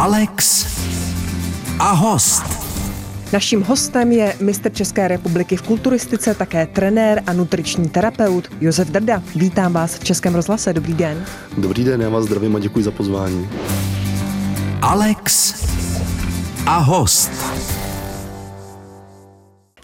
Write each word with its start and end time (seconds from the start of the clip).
Alex 0.00 0.66
a 1.78 1.92
host. 1.92 2.42
Naším 3.32 3.62
hostem 3.62 4.12
je 4.12 4.36
mistr 4.40 4.72
České 4.72 5.08
republiky 5.08 5.56
v 5.56 5.62
kulturistice, 5.62 6.34
také 6.34 6.66
trenér 6.66 7.22
a 7.26 7.32
nutriční 7.32 7.88
terapeut 7.88 8.48
Josef 8.60 8.88
Drda. 8.88 9.22
Vítám 9.36 9.72
vás 9.72 9.94
v 9.94 10.04
Českém 10.04 10.34
rozhlase. 10.34 10.72
Dobrý 10.72 10.94
den. 10.94 11.24
Dobrý 11.58 11.84
den, 11.84 12.00
já 12.00 12.08
vás 12.08 12.24
zdravím 12.24 12.56
a 12.56 12.58
děkuji 12.58 12.84
za 12.84 12.90
pozvání. 12.90 13.48
Alex 14.82 15.54
a 16.66 16.78
host. 16.78 17.30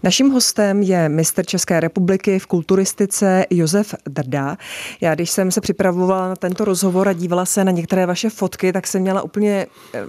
Naším 0.07 0.31
hostem 0.31 0.83
je 0.83 1.09
mistr 1.09 1.47
České 1.47 1.81
republiky 1.81 2.39
v 2.39 2.47
kulturistice 2.47 3.45
Josef 3.51 3.95
Drda. 4.09 4.57
Já 5.01 5.15
když 5.15 5.31
jsem 5.31 5.51
se 5.51 5.61
připravovala 5.61 6.29
na 6.29 6.37
tento 6.37 6.65
rozhovor 6.65 7.09
a 7.09 7.13
dívala 7.13 7.47
se 7.47 7.65
na 7.65 7.73
některé 7.73 8.07
vaše 8.07 8.31
fotky, 8.31 8.73
tak 8.73 8.87
jsem 8.87 9.03
měla 9.03 9.23
úplně 9.23 9.67
eh, 9.95 10.05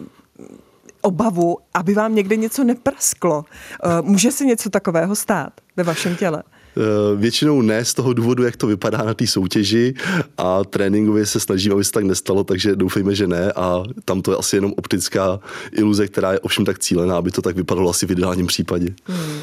obavu, 1.02 1.58
aby 1.74 1.94
vám 1.94 2.16
někde 2.16 2.36
něco 2.36 2.64
neprasklo. 2.64 3.46
Eh, 3.84 3.88
může 4.02 4.32
se 4.32 4.46
něco 4.46 4.70
takového 4.70 5.16
stát 5.16 5.54
ve 5.78 5.84
vašem 5.84 6.16
těle? 6.16 6.44
Eh, 6.78 7.16
většinou 7.16 7.62
ne 7.62 7.86
z 7.86 7.94
toho 7.94 8.14
důvodu, 8.14 8.44
jak 8.44 8.56
to 8.56 8.68
vypadá 8.68 8.98
na 8.98 9.14
té 9.14 9.28
soutěži 9.28 9.94
a 10.38 10.64
tréninkově 10.64 11.26
se 11.26 11.40
snažím, 11.40 11.74
aby 11.74 11.84
se 11.84 11.92
tak 11.92 12.04
nestalo, 12.04 12.44
takže 12.44 12.76
doufejme, 12.76 13.16
že 13.16 13.28
ne 13.28 13.52
a 13.52 13.84
tam 14.06 14.22
to 14.22 14.32
je 14.32 14.38
asi 14.38 14.56
jenom 14.56 14.74
optická 14.78 15.40
iluze, 15.72 16.08
která 16.08 16.32
je 16.32 16.40
ovšem 16.40 16.66
tak 16.66 16.80
cílená, 16.80 17.18
aby 17.18 17.32
to 17.32 17.42
tak 17.42 17.56
vypadalo 17.56 17.90
asi 17.90 18.06
v 18.06 18.12
ideálním 18.12 18.48
případě. 18.48 18.94
Hmm. 19.06 19.40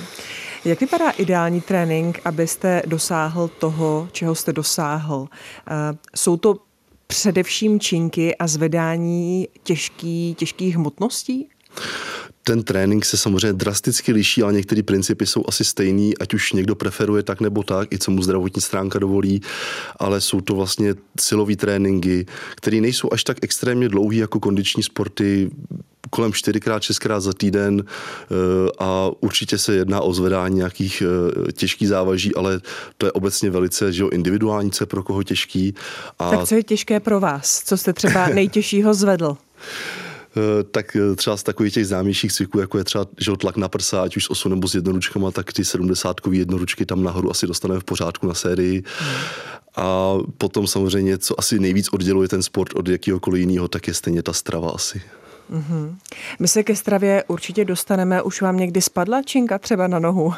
Jak 0.64 0.80
vypadá 0.80 1.10
ideální 1.10 1.60
trénink, 1.60 2.20
abyste 2.24 2.82
dosáhl 2.86 3.48
toho, 3.48 4.08
čeho 4.12 4.34
jste 4.34 4.52
dosáhl? 4.52 5.28
Eh, 5.30 5.96
jsou 6.16 6.36
to 6.36 6.56
především 7.06 7.80
činky 7.80 8.36
a 8.36 8.46
zvedání 8.46 9.48
těžký, 9.62 10.34
těžkých 10.38 10.76
hmotností? 10.76 11.48
Ten 12.46 12.62
trénink 12.62 13.04
se 13.04 13.16
samozřejmě 13.16 13.52
drasticky 13.52 14.12
liší, 14.12 14.42
ale 14.42 14.52
některé 14.52 14.82
principy 14.82 15.26
jsou 15.26 15.44
asi 15.48 15.64
stejný, 15.64 16.18
ať 16.18 16.34
už 16.34 16.52
někdo 16.52 16.74
preferuje 16.74 17.22
tak 17.22 17.40
nebo 17.40 17.62
tak, 17.62 17.92
i 17.92 17.98
co 17.98 18.10
mu 18.10 18.22
zdravotní 18.22 18.62
stránka 18.62 18.98
dovolí, 18.98 19.42
ale 19.96 20.20
jsou 20.20 20.40
to 20.40 20.54
vlastně 20.54 20.94
silové 21.20 21.56
tréninky, 21.56 22.26
které 22.56 22.80
nejsou 22.80 23.08
až 23.12 23.24
tak 23.24 23.36
extrémně 23.42 23.88
dlouhé 23.88 24.16
jako 24.16 24.40
kondiční 24.40 24.82
sporty, 24.82 25.50
kolem 26.10 26.30
4x, 26.30 26.78
6x 26.78 27.20
za 27.20 27.32
týden 27.32 27.84
eh, 27.84 28.34
a 28.78 29.10
určitě 29.20 29.58
se 29.58 29.74
jedná 29.74 30.00
o 30.00 30.12
zvedání 30.12 30.56
nějakých 30.56 31.02
eh, 31.02 31.52
těžkých 31.52 31.88
závaží, 31.88 32.34
ale 32.34 32.60
to 32.98 33.06
je 33.06 33.12
obecně 33.12 33.50
velice 33.50 33.92
že 33.92 34.02
jo, 34.02 34.08
individuální, 34.08 34.70
co 34.70 34.82
je 34.82 34.86
pro 34.86 35.02
koho 35.02 35.22
těžký. 35.22 35.74
A... 36.18 36.30
Tak 36.30 36.48
co 36.48 36.54
je 36.54 36.62
těžké 36.62 37.00
pro 37.00 37.20
vás? 37.20 37.62
Co 37.64 37.76
jste 37.76 37.92
třeba 37.92 38.28
nejtěžšího 38.28 38.94
zvedl? 38.94 39.36
Eh, 40.36 40.64
tak 40.64 40.96
třeba 41.16 41.36
z 41.36 41.42
takových 41.42 41.74
těch 41.74 41.86
známějších 41.86 42.32
cviků, 42.32 42.58
jako 42.58 42.78
je 42.78 42.84
třeba 42.84 43.06
že 43.18 43.32
tlak 43.36 43.56
na 43.56 43.68
prsa, 43.68 44.02
ať 44.02 44.16
už 44.16 44.24
s 44.24 44.30
osou 44.30 44.48
nebo 44.48 44.68
s 44.68 44.74
jednoručkama, 44.74 45.30
tak 45.30 45.52
ty 45.52 45.64
70 45.64 46.20
jednoručky 46.30 46.86
tam 46.86 47.02
nahoru 47.02 47.30
asi 47.30 47.46
dostaneme 47.46 47.80
v 47.80 47.84
pořádku 47.84 48.26
na 48.26 48.34
sérii. 48.34 48.84
A 49.76 50.14
potom 50.38 50.66
samozřejmě, 50.66 51.18
co 51.18 51.40
asi 51.40 51.58
nejvíc 51.58 51.88
odděluje 51.92 52.28
ten 52.28 52.42
sport 52.42 52.74
od 52.74 52.88
jakýhokoliv 52.88 53.40
jiného, 53.40 53.68
tak 53.68 53.88
je 53.88 53.94
stejně 53.94 54.22
ta 54.22 54.32
strava 54.32 54.70
asi. 54.70 55.02
Mm-hmm. 55.52 55.96
My 56.40 56.48
se 56.48 56.62
ke 56.62 56.76
stravě 56.76 57.24
určitě 57.28 57.64
dostaneme. 57.64 58.22
Už 58.22 58.42
vám 58.42 58.56
někdy 58.56 58.82
spadla 58.82 59.22
činka 59.22 59.58
třeba 59.58 59.86
na 59.86 59.98
nohu? 59.98 60.34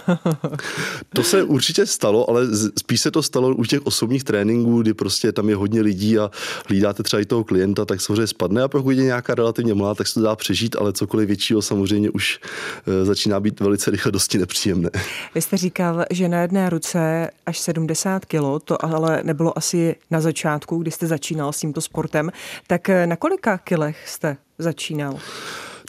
to 1.15 1.23
se 1.23 1.43
určitě 1.43 1.87
stalo, 1.87 2.31
ale 2.31 2.43
spíš 2.79 3.01
se 3.01 3.11
to 3.11 3.23
stalo 3.23 3.55
u 3.55 3.65
těch 3.65 3.87
osobních 3.87 4.25
tréninků, 4.25 4.83
kdy 4.83 4.95
prostě 4.95 5.33
tam 5.33 5.49
je 5.49 5.57
hodně 5.57 5.81
lidí 5.81 6.19
a 6.19 6.31
hlídáte 6.69 7.03
třeba 7.03 7.21
i 7.21 7.25
toho 7.25 7.45
klienta, 7.45 7.85
tak 7.85 8.01
samozřejmě 8.01 8.27
spadne 8.27 8.63
a 8.63 8.69
pokud 8.69 8.91
je 8.91 9.05
nějaká 9.05 9.35
relativně 9.35 9.75
malá, 9.75 9.95
tak 9.95 10.07
se 10.07 10.15
to 10.15 10.21
dá 10.21 10.37
přežít, 10.37 10.77
ale 10.77 10.93
cokoliv 10.93 11.27
většího 11.27 11.63
samozřejmě 11.63 12.11
už 12.11 12.41
e, 12.87 13.05
začíná 13.05 13.41
být 13.41 13.61
velice 13.61 13.91
rychle 13.91 14.13
dosti 14.13 14.39
nepříjemné. 14.39 14.91
Vy 15.35 15.43
jste 15.43 15.57
říkal, 15.57 16.05
že 16.11 16.29
na 16.29 16.43
jedné 16.43 16.71
ruce 16.71 17.31
až 17.47 17.59
70 17.59 18.25
kilo, 18.25 18.61
to 18.61 18.85
ale 18.85 19.21
nebylo 19.23 19.59
asi 19.59 19.97
na 20.11 20.21
začátku, 20.21 20.79
kdy 20.79 20.91
jste 20.91 21.07
začínal 21.07 21.53
s 21.53 21.59
tímto 21.59 21.81
sportem. 21.81 22.31
Tak 22.67 22.89
e, 22.89 23.07
na 23.07 23.17
kolika 23.17 23.59
kilech 23.59 24.09
jste 24.09 24.37
začínal? 24.59 25.19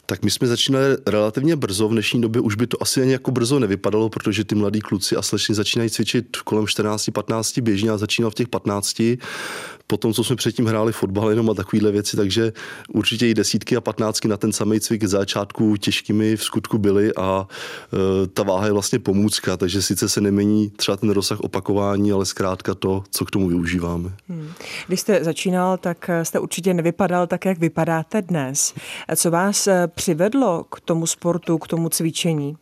Tak 0.06 0.22
my 0.22 0.30
jsme 0.30 0.46
začínali 0.46 0.96
relativně 1.06 1.56
brzo, 1.56 1.88
v 1.88 1.92
dnešní 1.92 2.20
době 2.20 2.40
už 2.40 2.54
by 2.54 2.66
to 2.66 2.82
asi 2.82 3.02
ani 3.02 3.12
jako 3.12 3.30
brzo 3.30 3.58
nevypadalo, 3.58 4.08
protože 4.08 4.44
ty 4.44 4.54
mladí 4.54 4.80
kluci 4.80 5.16
a 5.16 5.22
slečny 5.22 5.54
začínají 5.54 5.90
cvičit 5.90 6.36
kolem 6.36 6.64
14-15 6.64 7.62
běžně 7.62 7.90
a 7.90 7.98
začínal 7.98 8.30
v 8.30 8.34
těch 8.34 8.48
15 8.48 9.02
potom, 9.90 10.12
co 10.12 10.24
jsme 10.24 10.36
předtím 10.36 10.66
hráli 10.66 10.92
fotbal 10.92 11.30
jenom 11.30 11.50
a 11.50 11.54
takovéhle 11.54 11.92
věci, 11.92 12.16
takže 12.16 12.52
určitě 12.92 13.28
i 13.28 13.34
desítky 13.34 13.76
a 13.76 13.80
patnáctky 13.80 14.28
na 14.28 14.36
ten 14.36 14.52
samý 14.52 14.80
cvik 14.80 15.04
začátku 15.04 15.76
těžkými 15.76 16.36
v 16.36 16.44
skutku 16.44 16.78
byly 16.78 17.14
a 17.14 17.46
e, 17.92 18.26
ta 18.26 18.42
váha 18.42 18.66
je 18.66 18.72
vlastně 18.72 18.98
pomůcka, 18.98 19.56
takže 19.56 19.82
sice 19.82 20.08
se 20.08 20.20
nemění 20.20 20.70
třeba 20.70 20.96
ten 20.96 21.10
rozsah 21.10 21.40
opakování, 21.40 22.12
ale 22.12 22.26
zkrátka 22.26 22.74
to, 22.74 23.02
co 23.10 23.24
k 23.24 23.30
tomu 23.30 23.48
využíváme. 23.48 24.12
Hmm. 24.28 24.52
Když 24.86 25.00
jste 25.00 25.24
začínal, 25.24 25.76
tak 25.76 26.10
jste 26.22 26.38
určitě 26.38 26.74
nevypadal 26.74 27.26
tak, 27.26 27.44
jak 27.44 27.58
vypadáte 27.58 28.22
dnes. 28.22 28.74
Co 29.16 29.30
vás 29.30 29.66
e, 29.66 29.88
přivedlo 29.94 30.64
k 30.64 30.80
tomu 30.80 31.06
sportu, 31.06 31.58
k 31.58 31.68
tomu 31.68 31.88
cvičení? 31.88 32.56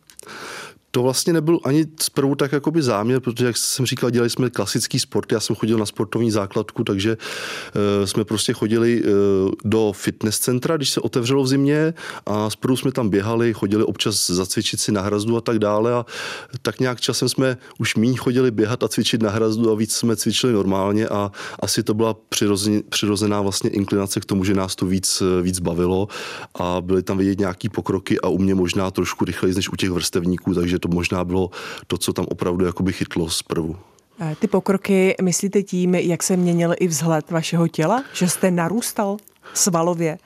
To 0.97 1.03
vlastně 1.03 1.33
nebyl 1.33 1.59
ani 1.63 1.85
zprvu 2.01 2.35
tak 2.35 2.51
jakoby 2.51 2.81
záměr, 2.81 3.19
protože 3.19 3.45
jak 3.45 3.57
jsem 3.57 3.85
říkal, 3.85 4.09
dělali 4.09 4.29
jsme 4.29 4.49
klasický 4.49 4.99
sport, 4.99 5.31
já 5.31 5.39
jsem 5.39 5.55
chodil 5.55 5.77
na 5.77 5.85
sportovní 5.85 6.31
základku, 6.31 6.83
takže 6.83 7.17
uh, 7.17 8.05
jsme 8.05 8.25
prostě 8.25 8.53
chodili 8.53 9.03
uh, 9.03 9.09
do 9.65 9.91
fitness 9.95 10.39
centra, 10.39 10.77
když 10.77 10.89
se 10.89 11.01
otevřelo 11.01 11.43
v 11.43 11.47
zimě 11.47 11.93
a 12.25 12.49
zprvu 12.49 12.77
jsme 12.77 12.91
tam 12.91 13.09
běhali, 13.09 13.53
chodili 13.53 13.83
občas 13.83 14.29
zacvičit 14.29 14.79
si 14.79 14.91
na 14.91 15.01
hrazdu 15.01 15.37
a 15.37 15.41
tak 15.41 15.59
dále 15.59 15.93
a 15.93 16.05
tak 16.61 16.79
nějak 16.79 17.01
časem 17.01 17.29
jsme 17.29 17.57
už 17.79 17.95
míň 17.95 18.17
chodili 18.17 18.51
běhat 18.51 18.83
a 18.83 18.87
cvičit 18.87 19.21
na 19.21 19.29
hrazdu 19.29 19.71
a 19.71 19.75
víc 19.75 19.93
jsme 19.93 20.15
cvičili 20.15 20.53
normálně 20.53 21.07
a 21.07 21.31
asi 21.59 21.83
to 21.83 21.93
byla 21.93 22.13
přirozená, 22.29 22.81
přirozená 22.89 23.41
vlastně 23.41 23.69
inklinace 23.69 24.19
k 24.19 24.25
tomu, 24.25 24.43
že 24.43 24.53
nás 24.53 24.75
to 24.75 24.85
víc, 24.85 25.23
víc 25.41 25.59
bavilo 25.59 26.07
a 26.59 26.81
byly 26.81 27.03
tam 27.03 27.17
vidět 27.17 27.39
nějaký 27.39 27.69
pokroky 27.69 28.19
a 28.19 28.27
u 28.27 28.37
mě 28.37 28.55
možná 28.55 28.91
trošku 28.91 29.25
rychleji 29.25 29.55
než 29.55 29.69
u 29.69 29.75
těch 29.75 29.89
vrstevníků, 29.89 30.53
takže 30.53 30.79
to 30.79 30.86
to 30.87 30.95
možná 30.95 31.23
bylo 31.23 31.49
to, 31.87 31.97
co 31.97 32.13
tam 32.13 32.25
opravdu 32.29 32.65
jakoby 32.65 32.93
chytlo 32.93 33.29
zprvu. 33.29 33.75
Ty 34.39 34.47
pokroky 34.47 35.15
myslíte 35.21 35.63
tím, 35.63 35.95
jak 35.95 36.23
se 36.23 36.37
měnil 36.37 36.73
i 36.79 36.87
vzhled 36.87 37.31
vašeho 37.31 37.67
těla? 37.67 38.03
Že 38.13 38.27
jste 38.27 38.51
narůstal 38.51 39.17
svalově? 39.53 40.17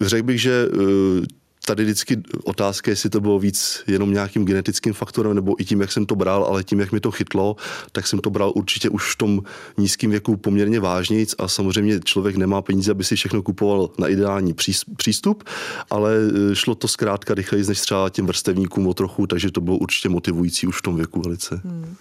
Řekl 0.00 0.26
bych, 0.26 0.40
že 0.40 0.68
eh, 0.72 1.26
tady 1.66 1.84
vždycky 1.84 2.22
otázka, 2.44 2.90
jestli 2.90 3.10
to 3.10 3.20
bylo 3.20 3.38
víc 3.38 3.82
jenom 3.86 4.12
nějakým 4.12 4.44
genetickým 4.44 4.92
faktorem, 4.92 5.34
nebo 5.34 5.60
i 5.60 5.64
tím, 5.64 5.80
jak 5.80 5.92
jsem 5.92 6.06
to 6.06 6.14
bral, 6.14 6.44
ale 6.44 6.64
tím, 6.64 6.80
jak 6.80 6.92
mi 6.92 7.00
to 7.00 7.10
chytlo, 7.10 7.56
tak 7.92 8.06
jsem 8.06 8.18
to 8.18 8.30
bral 8.30 8.52
určitě 8.54 8.88
už 8.88 9.12
v 9.12 9.16
tom 9.16 9.42
nízkém 9.78 10.10
věku 10.10 10.36
poměrně 10.36 10.80
vážnějc 10.80 11.34
a 11.38 11.48
samozřejmě 11.48 12.00
člověk 12.00 12.36
nemá 12.36 12.62
peníze, 12.62 12.90
aby 12.90 13.04
si 13.04 13.16
všechno 13.16 13.42
kupoval 13.42 13.90
na 13.98 14.08
ideální 14.08 14.54
přístup, 14.96 15.44
ale 15.90 16.12
e, 16.52 16.56
šlo 16.56 16.74
to 16.74 16.88
zkrátka 16.88 17.34
rychleji 17.34 17.64
než 17.66 17.80
třeba 17.80 18.10
těm 18.10 18.26
vrstevníkům 18.26 18.86
o 18.86 18.94
trochu, 18.94 19.26
takže 19.26 19.50
to 19.50 19.60
bylo 19.60 19.76
určitě 19.76 20.08
motivující 20.08 20.66
už 20.66 20.78
v 20.78 20.82
tom 20.82 20.96
věku 20.96 21.20
velice. 21.20 21.60
Hmm. 21.64 21.96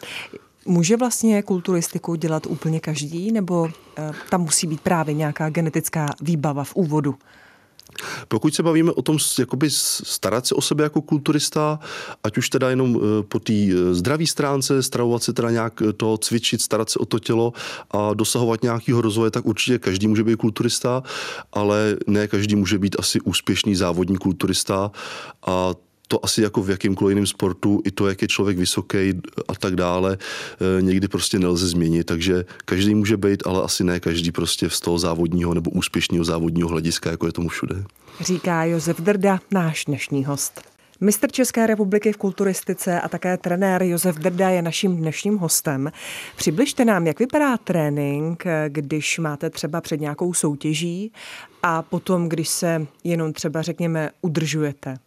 Může 0.66 0.98
vlastně 0.98 1.44
kulturistiku 1.44 2.16
dělat 2.16 2.46
úplně 2.46 2.80
každý, 2.80 3.32
nebo 3.32 3.70
e, 3.98 4.12
tam 4.30 4.42
musí 4.42 4.68
být 4.68 4.82
právě 4.82 5.14
nějaká 5.16 5.50
genetická 5.50 6.06
výbava 6.22 6.64
v 6.64 6.76
úvodu? 6.76 7.16
Pokud 8.28 8.56
se 8.56 8.64
bavíme 8.64 8.92
o 8.92 9.02
tom, 9.02 9.18
jakoby 9.40 9.68
starat 9.70 10.48
se 10.48 10.56
o 10.56 10.62
sebe 10.62 10.84
jako 10.84 11.02
kulturista, 11.02 11.80
ať 12.24 12.38
už 12.38 12.50
teda 12.50 12.70
jenom 12.70 12.98
eh, 12.98 13.24
po 13.24 13.40
té 13.40 13.54
eh, 13.54 13.94
zdravé 13.94 14.28
stránce, 14.28 14.84
stravovat 14.84 15.24
se 15.24 15.34
teda 15.34 15.52
nějak 15.52 15.82
eh, 15.82 15.94
to, 15.94 16.18
cvičit, 16.18 16.62
starat 16.62 16.90
se 16.90 17.00
o 17.00 17.06
to 17.06 17.20
tělo 17.20 17.54
a 17.92 18.14
dosahovat 18.14 18.64
nějakého 18.64 19.02
rozvoje, 19.02 19.32
tak 19.32 19.46
určitě 19.46 19.80
každý 19.80 20.08
může 20.08 20.24
být 20.24 20.36
kulturista, 20.36 21.04
ale 21.54 21.98
ne 22.08 22.28
každý 22.28 22.56
může 22.56 22.80
být 22.80 22.96
asi 23.00 23.22
úspěšný 23.22 23.76
závodní 23.76 24.18
kulturista 24.18 24.92
a 25.48 25.74
to 26.14 26.26
asi 26.26 26.42
jako 26.42 26.64
v 26.64 26.70
jakýmkoliv 26.70 27.12
jiném 27.12 27.28
sportu, 27.28 27.82
i 27.86 27.92
to, 27.92 28.08
jak 28.08 28.22
je 28.22 28.28
člověk 28.28 28.58
vysoký 28.58 28.98
a 29.48 29.56
tak 29.56 29.76
dále, 29.76 30.18
eh, 30.18 30.82
někdy 30.82 31.08
prostě 31.08 31.40
nelze 31.40 31.68
změnit. 31.68 32.04
Takže 32.04 32.46
každý 32.66 32.96
může 32.96 33.18
být, 33.18 33.48
ale 33.48 33.64
asi 33.64 33.84
ne 33.84 34.00
každý 34.00 34.32
prostě 34.32 34.70
z 34.70 34.80
toho 34.80 35.00
závodního 35.00 35.54
nebo 35.54 35.72
úspěšného 35.72 36.26
závodního 36.26 36.70
hlediska, 36.70 37.12
jako 37.12 37.26
je 37.26 37.32
tomu 37.32 37.50
všude. 37.50 37.84
Říká 38.22 38.64
Josef 38.64 39.02
Drda, 39.02 39.40
náš 39.52 39.86
dnešní 39.86 40.26
host. 40.26 40.62
Mistr 41.02 41.32
České 41.32 41.68
republiky 41.68 42.14
v 42.14 42.18
kulturistice 42.18 43.02
a 43.02 43.10
také 43.10 43.38
trenér 43.38 43.84
Josef 43.84 44.16
Drda 44.16 44.50
je 44.50 44.62
naším 44.62 44.98
dnešním 44.98 45.38
hostem. 45.38 45.92
Přibližte 46.36 46.86
nám, 46.86 47.08
jak 47.08 47.20
vypadá 47.20 47.58
trénink, 47.58 48.44
když 48.68 49.20
máte 49.20 49.50
třeba 49.50 49.82
před 49.82 50.02
nějakou 50.02 50.34
soutěží 50.34 51.12
a 51.64 51.82
potom, 51.82 52.30
když 52.30 52.50
se 52.50 52.88
jenom 53.04 53.34
třeba 53.34 53.62
řekněme 53.62 54.10
udržujete. 54.22 54.98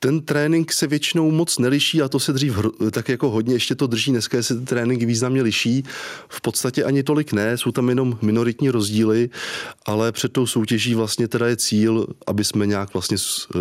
Ten 0.00 0.20
trénink 0.20 0.72
se 0.72 0.86
většinou 0.86 1.30
moc 1.30 1.58
neliší 1.58 2.02
a 2.02 2.08
to 2.08 2.20
se 2.20 2.32
dřív 2.32 2.58
tak 2.90 3.08
jako 3.08 3.30
hodně 3.30 3.54
ještě 3.54 3.74
to 3.74 3.86
drží. 3.86 4.10
Dneska 4.10 4.42
se 4.42 4.58
ty 4.58 4.64
tréninky 4.64 5.06
významně 5.06 5.42
liší. 5.42 5.84
V 6.28 6.40
podstatě 6.40 6.84
ani 6.84 7.02
tolik 7.02 7.32
ne, 7.32 7.58
jsou 7.58 7.72
tam 7.72 7.88
jenom 7.88 8.18
minoritní 8.22 8.70
rozdíly, 8.70 9.30
ale 9.86 10.12
před 10.12 10.32
tou 10.32 10.46
soutěží 10.46 10.94
vlastně 10.94 11.28
teda 11.28 11.46
je 11.46 11.56
cíl, 11.56 12.06
aby 12.26 12.44
jsme 12.44 12.66
nějak 12.66 12.92
vlastně 12.92 13.16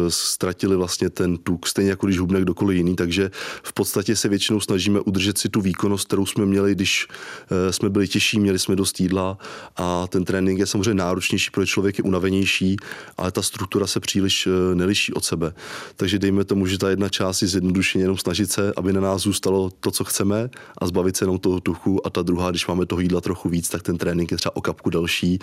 ztratili 0.10 0.76
vlastně 0.76 1.10
ten 1.10 1.38
tuk, 1.38 1.68
stejně 1.68 1.90
jako 1.90 2.06
když 2.06 2.20
hubne 2.20 2.42
kdokoliv 2.42 2.78
jiný, 2.78 2.96
takže 2.96 3.32
v 3.64 3.74
podstatě 3.74 4.16
se 4.16 4.30
většinou 4.30 4.60
snažíme 4.60 5.00
udržet 5.00 5.38
si 5.38 5.50
tu 5.50 5.62
výkonnost, 5.62 6.08
kterou 6.08 6.26
jsme 6.26 6.46
měli, 6.46 6.76
když 6.76 7.08
eh, 7.08 7.74
jsme 7.74 7.90
byli 7.90 8.08
těžší, 8.08 8.40
měli 8.40 8.60
jsme 8.60 8.76
dost 8.76 9.00
jídla 9.00 9.38
a 9.76 10.08
ten 10.08 10.26
trénink 10.26 10.60
je 10.60 10.66
samozřejmě 10.66 10.94
náročnější, 10.94 11.52
protože 11.52 11.68
člověk 11.68 11.98
je 11.98 12.04
unavenější, 12.04 12.78
ale 13.18 13.32
ta 13.32 13.42
struktura 13.42 13.88
se 13.88 14.00
příliš 14.00 14.48
eh, 14.48 14.76
neliší 14.76 15.14
od 15.14 15.26
sebe. 15.26 15.54
Takže 15.96 16.20
dejme 16.28 16.44
tomu, 16.44 16.68
že 16.68 16.78
ta 16.78 16.90
jedna 16.90 17.10
část 17.10 17.42
je 17.42 17.48
zjednodušeně 17.48 18.04
jenom 18.04 18.18
snažit 18.18 18.52
se, 18.52 18.74
aby 18.76 18.94
na 18.94 19.02
nás 19.02 19.22
zůstalo 19.22 19.70
to, 19.80 19.92
co 19.92 20.04
chceme 20.04 20.50
a 20.78 20.88
zbavit 20.88 21.18
se 21.18 21.24
jenom 21.24 21.40
toho 21.40 21.60
tuchu 21.60 22.08
a 22.08 22.10
ta 22.10 22.22
druhá, 22.22 22.52
když 22.52 22.68
máme 22.68 22.86
toho 22.86 23.02
jídla 23.02 23.22
trochu 23.22 23.50
víc, 23.50 23.70
tak 23.70 23.84
ten 23.84 23.98
trénink 23.98 24.32
je 24.32 24.38
třeba 24.38 24.56
o 24.56 24.62
kapku 24.62 24.90
delší, 24.90 25.40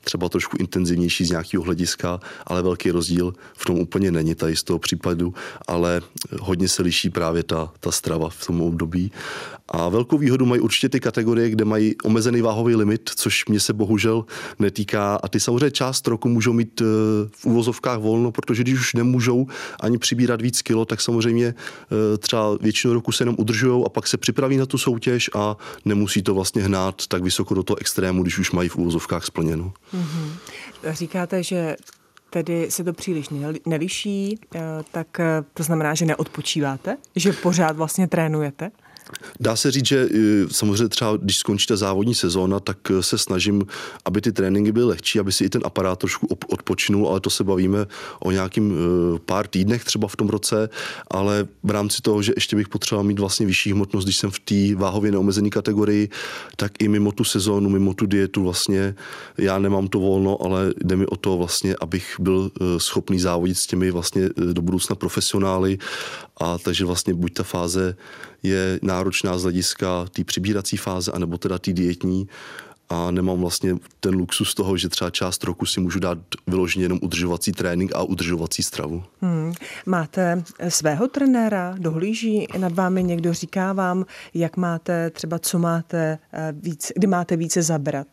třeba 0.00 0.28
trošku 0.28 0.56
intenzivnější 0.60 1.24
z 1.24 1.30
nějakého 1.30 1.64
hlediska, 1.64 2.20
ale 2.46 2.62
velký 2.62 2.90
rozdíl 2.90 3.32
v 3.56 3.64
tom 3.64 3.78
úplně 3.78 4.10
není 4.10 4.34
tady 4.34 4.56
z 4.56 4.62
toho 4.62 4.78
případu, 4.78 5.34
ale 5.68 6.00
hodně 6.40 6.68
se 6.68 6.82
liší 6.82 7.10
právě 7.10 7.42
ta, 7.42 7.72
ta 7.80 7.90
strava 7.90 8.28
v 8.28 8.46
tom 8.46 8.62
období. 8.62 9.12
A 9.68 9.88
velkou 9.88 10.18
výhodu 10.18 10.46
mají 10.46 10.60
určitě 10.60 10.88
ty 10.88 11.00
kategorie, 11.00 11.50
kde 11.50 11.64
mají 11.64 11.94
omezený 12.04 12.40
váhový 12.40 12.76
limit, 12.76 13.10
což 13.16 13.46
mě 13.46 13.60
se 13.60 13.72
bohužel 13.72 14.24
netýká. 14.58 15.16
A 15.16 15.28
ty 15.28 15.40
samozřejmě 15.40 15.70
část 15.70 16.06
roku 16.06 16.28
můžou 16.28 16.52
mít 16.52 16.80
eh, 16.80 16.84
v 17.32 17.46
úvozovkách 17.46 17.98
volno, 17.98 18.32
protože 18.32 18.62
když 18.62 18.74
už 18.74 18.94
nemůžou 18.94 19.46
ani 19.80 19.98
přibírat 19.98 20.25
víc 20.42 20.62
kilo, 20.62 20.84
tak 20.84 21.00
samozřejmě 21.00 21.46
eh, 21.46 22.18
třeba 22.18 22.56
většinu 22.60 22.94
roku 22.94 23.12
se 23.12 23.22
jenom 23.22 23.36
udržují 23.38 23.84
a 23.86 23.88
pak 23.88 24.06
se 24.06 24.16
připraví 24.16 24.56
na 24.56 24.66
tu 24.66 24.78
soutěž 24.78 25.30
a 25.34 25.56
nemusí 25.84 26.22
to 26.22 26.34
vlastně 26.34 26.62
hnát 26.62 27.06
tak 27.06 27.22
vysoko 27.22 27.54
do 27.54 27.62
toho 27.62 27.80
extrému, 27.80 28.22
když 28.22 28.38
už 28.38 28.52
mají 28.52 28.68
v 28.68 28.76
úvozovkách 28.76 29.24
splněno. 29.24 29.72
Mm-hmm. 29.94 30.30
Říkáte, 30.92 31.42
že 31.42 31.76
tedy 32.30 32.70
se 32.70 32.84
to 32.84 32.92
příliš 32.92 33.28
neliší, 33.66 34.38
eh, 34.54 34.60
tak 34.92 35.20
to 35.54 35.62
znamená, 35.62 35.94
že 35.94 36.06
neodpočíváte, 36.06 36.96
že 37.16 37.32
pořád 37.32 37.76
vlastně 37.76 38.08
trénujete? 38.08 38.70
Dá 39.40 39.56
se 39.56 39.70
říct, 39.70 39.86
že 39.86 40.08
eh, 40.14 40.18
samozřejmě 40.50 40.88
třeba, 40.88 41.16
když 41.16 41.38
skončí 41.38 41.66
ta 41.66 41.76
závodní 41.76 42.14
sezóna, 42.14 42.60
tak 42.60 42.78
eh, 42.90 43.02
se 43.02 43.18
snažím, 43.18 43.66
aby 44.04 44.20
ty 44.20 44.32
tréninky 44.32 44.72
byly 44.72 44.84
lehčí, 44.84 45.20
aby 45.20 45.32
si 45.32 45.44
i 45.44 45.48
ten 45.48 45.62
aparát 45.64 45.98
trošku 45.98 46.26
odpočinul, 46.48 47.08
ale 47.08 47.20
to 47.20 47.30
se 47.30 47.44
bavíme 47.44 47.86
o 48.20 48.30
nějakým 48.30 48.72
eh, 48.72 49.18
pár 49.18 49.46
týdnech 49.46 49.84
třeba 49.84 50.08
v 50.08 50.16
tom 50.16 50.28
roce, 50.28 50.68
ale 51.10 51.46
v 51.62 51.70
rámci 51.70 52.02
toho, 52.02 52.22
že 52.22 52.32
ještě 52.36 52.56
bych 52.56 52.68
potřeboval 52.68 53.04
mít 53.04 53.18
vlastně 53.18 53.46
vyšší 53.46 53.72
hmotnost, 53.72 54.04
když 54.04 54.16
jsem 54.16 54.30
v 54.30 54.38
té 54.38 54.74
váhově 54.74 55.12
neomezené 55.12 55.50
kategorii, 55.50 56.08
tak 56.56 56.72
i 56.82 56.88
mimo 56.88 57.12
tu 57.12 57.24
sezónu, 57.24 57.70
mimo 57.70 57.94
tu 57.94 58.06
dietu 58.06 58.42
vlastně 58.42 58.94
já 59.38 59.58
nemám 59.58 59.88
to 59.88 59.98
volno, 59.98 60.42
ale 60.42 60.72
jde 60.84 60.96
mi 60.96 61.06
o 61.06 61.16
to 61.16 61.36
vlastně, 61.36 61.74
abych 61.80 62.16
byl 62.18 62.50
schopný 62.78 63.20
závodit 63.20 63.58
s 63.58 63.66
těmi 63.66 63.90
vlastně 63.90 64.28
do 64.52 64.62
budoucna 64.62 64.96
profesionály. 64.96 65.78
A 66.40 66.58
takže 66.58 66.84
vlastně 66.84 67.14
buď 67.14 67.32
ta 67.34 67.42
fáze 67.42 67.96
je 68.48 68.78
náročná 68.82 69.38
z 69.38 69.42
hlediska 69.42 70.06
té 70.12 70.24
přibírací 70.24 70.76
fáze, 70.76 71.12
anebo 71.12 71.38
teda 71.38 71.58
té 71.58 71.72
dietní 71.72 72.28
a 72.88 73.10
nemám 73.10 73.40
vlastně 73.40 73.76
ten 74.00 74.14
luxus 74.14 74.54
toho, 74.54 74.76
že 74.76 74.88
třeba 74.88 75.10
část 75.10 75.44
roku 75.44 75.66
si 75.66 75.80
můžu 75.80 75.98
dát 75.98 76.18
vyloženě 76.46 76.84
jenom 76.84 76.98
udržovací 77.02 77.52
trénink 77.52 77.92
a 77.94 78.02
udržovací 78.02 78.62
stravu. 78.62 79.04
Hmm. 79.20 79.52
Máte 79.86 80.44
svého 80.68 81.08
trenéra, 81.08 81.74
dohlíží 81.78 82.46
nad 82.58 82.72
vámi 82.72 83.04
někdo, 83.04 83.34
říká 83.34 83.72
vám, 83.72 84.06
jak 84.34 84.56
máte, 84.56 85.10
třeba 85.10 85.38
co 85.38 85.58
máte 85.58 86.18
eh, 86.32 86.52
víc, 86.52 86.92
kdy 86.96 87.06
máte 87.06 87.36
více 87.36 87.62
zabrat? 87.62 88.06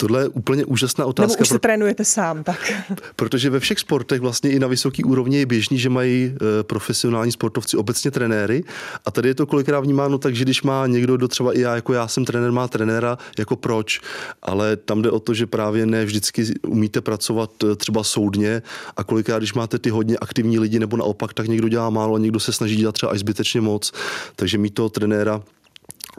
Tohle 0.00 0.22
je 0.22 0.28
úplně 0.28 0.64
úžasná 0.64 1.06
otázka. 1.06 1.32
Nebo 1.32 1.42
už 1.42 1.48
se 1.48 1.58
trénujete 1.58 2.04
sám, 2.04 2.44
tak. 2.44 2.72
Protože 3.16 3.50
ve 3.50 3.60
všech 3.60 3.78
sportech 3.78 4.20
vlastně 4.20 4.50
i 4.50 4.58
na 4.58 4.66
vysoké 4.66 5.04
úrovni 5.04 5.38
je 5.38 5.46
běžný, 5.46 5.78
že 5.78 5.88
mají 5.88 6.24
e, 6.24 6.62
profesionální 6.62 7.32
sportovci 7.32 7.76
obecně 7.76 8.10
trenéry 8.10 8.64
a 9.06 9.10
tady 9.10 9.28
je 9.28 9.34
to 9.34 9.46
kolikrát 9.46 9.80
vnímáno 9.80 10.18
tak, 10.18 10.34
že 10.34 10.44
když 10.44 10.62
má 10.62 10.86
někdo, 10.86 11.16
do 11.16 11.28
třeba 11.28 11.52
i 11.52 11.60
já, 11.60 11.74
jako 11.74 11.92
já 11.92 12.08
jsem 12.08 12.24
trenér, 12.24 12.52
má 12.52 12.68
trenéra, 12.68 13.18
jako 13.38 13.56
proč, 13.56 14.00
ale 14.42 14.76
tam 14.76 15.02
jde 15.02 15.10
o 15.10 15.20
to, 15.20 15.34
že 15.34 15.46
právě 15.46 15.86
ne 15.86 16.04
vždycky 16.04 16.44
umíte 16.66 17.00
pracovat 17.00 17.64
e, 17.64 17.76
třeba 17.76 18.04
soudně 18.04 18.62
a 18.96 19.04
kolikrát, 19.04 19.38
když 19.38 19.54
máte 19.54 19.78
ty 19.78 19.90
hodně 19.90 20.16
aktivní 20.16 20.58
lidi 20.58 20.78
nebo 20.78 20.96
naopak, 20.96 21.34
tak 21.34 21.46
někdo 21.46 21.68
dělá 21.68 21.90
málo 21.90 22.14
a 22.14 22.18
někdo 22.18 22.40
se 22.40 22.52
snaží 22.52 22.76
dělat 22.76 22.92
třeba 22.92 23.12
až 23.12 23.18
zbytečně 23.18 23.60
moc, 23.60 23.92
takže 24.36 24.58
mít 24.58 24.74
toho 24.74 24.88
trenéra 24.88 25.42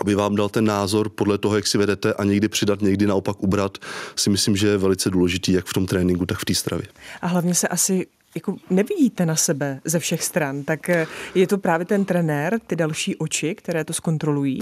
aby 0.01 0.15
vám 0.15 0.36
dal 0.36 0.50
ten 0.50 0.65
názor 0.65 1.09
podle 1.09 1.38
toho, 1.38 1.56
jak 1.56 1.68
si 1.68 1.77
vedete 1.77 2.13
a 2.13 2.24
někdy 2.24 2.48
přidat, 2.48 2.81
někdy 2.81 3.07
naopak 3.07 3.44
ubrat, 3.44 3.77
si 4.15 4.30
myslím, 4.30 4.56
že 4.56 4.68
je 4.68 4.77
velice 4.77 5.09
důležitý, 5.09 5.51
jak 5.51 5.65
v 5.65 5.74
tom 5.74 5.86
tréninku, 5.86 6.25
tak 6.25 6.39
v 6.39 6.45
té 6.45 6.56
stravě. 6.56 6.88
A 7.21 7.27
hlavně 7.27 7.56
se 7.56 7.68
asi 7.68 8.07
jako 8.36 8.56
nevidíte 8.69 9.25
na 9.25 9.36
sebe 9.36 9.80
ze 9.86 10.00
všech 10.00 10.24
stran, 10.24 10.63
tak 10.63 10.89
eh, 10.89 11.07
je 11.36 11.48
to 11.48 11.57
právě 11.57 11.86
ten 11.86 12.06
trenér, 12.06 12.59
ty 12.68 12.75
další 12.75 13.15
oči, 13.15 13.56
které 13.56 13.83
to 13.83 13.94
zkontrolují? 13.94 14.62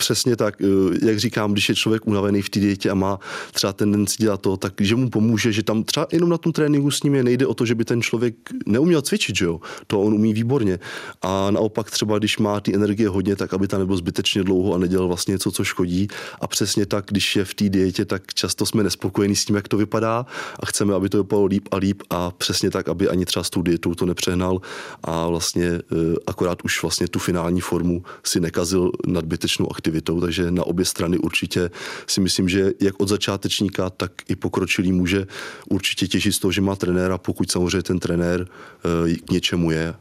Přesně 0.00 0.36
tak, 0.36 0.62
eh, 0.62 0.66
jak 1.06 1.18
říkám, 1.18 1.52
když 1.52 1.68
je 1.68 1.74
člověk 1.74 2.06
unavený 2.06 2.42
v 2.42 2.50
té 2.50 2.60
dietě 2.60 2.90
a 2.90 2.94
má 2.94 3.18
třeba 3.52 3.72
tendenci 3.72 4.16
dělat 4.18 4.40
to, 4.40 4.56
tak 4.56 4.72
že 4.80 4.96
mu 4.96 5.10
pomůže, 5.10 5.52
že 5.52 5.62
tam 5.62 5.84
třeba 5.84 6.06
jenom 6.12 6.30
na 6.30 6.38
tom 6.38 6.52
tréninku 6.52 6.90
s 6.90 7.02
ním 7.02 7.14
je, 7.14 7.24
nejde 7.24 7.46
o 7.46 7.54
to, 7.54 7.66
že 7.66 7.74
by 7.74 7.84
ten 7.84 8.02
člověk 8.02 8.34
neuměl 8.66 9.02
cvičit, 9.02 9.36
že 9.36 9.44
jo? 9.44 9.60
To 9.86 10.00
on 10.00 10.14
umí 10.14 10.34
výborně. 10.34 10.78
A 11.22 11.50
naopak 11.50 11.90
třeba, 11.90 12.18
když 12.18 12.38
má 12.38 12.60
ty 12.60 12.74
energie 12.74 13.08
hodně, 13.08 13.36
tak 13.36 13.54
aby 13.54 13.68
tam 13.68 13.80
nebyl 13.80 13.96
zbytečně 13.96 14.42
dlouho 14.42 14.74
a 14.74 14.78
nedělal 14.78 15.08
vlastně 15.08 15.32
něco, 15.32 15.50
co 15.50 15.64
škodí. 15.64 16.08
A 16.40 16.46
přesně 16.46 16.86
tak, 16.86 17.04
když 17.08 17.36
je 17.36 17.44
v 17.44 17.54
té 17.54 17.68
dietě, 17.68 18.04
tak 18.04 18.34
často 18.34 18.66
jsme 18.66 18.82
nespokojení 18.82 19.36
s 19.36 19.44
tím, 19.44 19.56
jak 19.56 19.68
to 19.68 19.76
vypadá 19.76 20.26
a 20.60 20.66
chceme, 20.66 20.94
aby 20.94 21.08
to 21.08 21.18
vypadalo 21.18 21.46
líp 21.46 21.68
a 21.70 21.76
líp 21.76 22.02
a 22.10 22.30
přesně 22.30 22.70
tak, 22.70 22.88
aby 22.88 23.08
ani 23.08 23.26
třeba 23.26 23.44
s 23.44 23.50
tou 23.50 23.62
dietou 23.62 23.94
to 23.94 24.06
nepřehnal 24.06 24.60
a 25.02 25.28
vlastně 25.28 25.66
eh, 25.66 25.96
akorát 26.26 26.58
už 26.64 26.82
vlastně 26.82 27.08
tu 27.08 27.18
finální 27.18 27.60
formu 27.60 28.02
si 28.24 28.40
nekazil 28.40 28.90
nadbytečnou 29.06 29.66
aktivitu 29.70 29.87
aktivitou, 29.88 30.20
takže 30.20 30.50
na 30.50 30.64
obě 30.64 30.84
strany 30.84 31.18
určitě 31.18 31.70
si 32.06 32.20
myslím, 32.20 32.48
že 32.48 32.72
jak 32.80 33.00
od 33.00 33.08
začátečníka, 33.08 33.90
tak 33.90 34.12
i 34.28 34.36
pokročilý 34.36 34.92
může 34.92 35.26
určitě 35.68 36.06
těžit 36.06 36.34
z 36.34 36.38
toho, 36.38 36.52
že 36.52 36.60
má 36.60 36.76
trenéra, 36.76 37.18
pokud 37.18 37.50
samozřejmě 37.50 37.82
ten 37.82 37.98
trenér 37.98 38.46
eh, 38.46 39.14
k 39.16 39.30
něčemu 39.30 39.70
je 39.70 39.94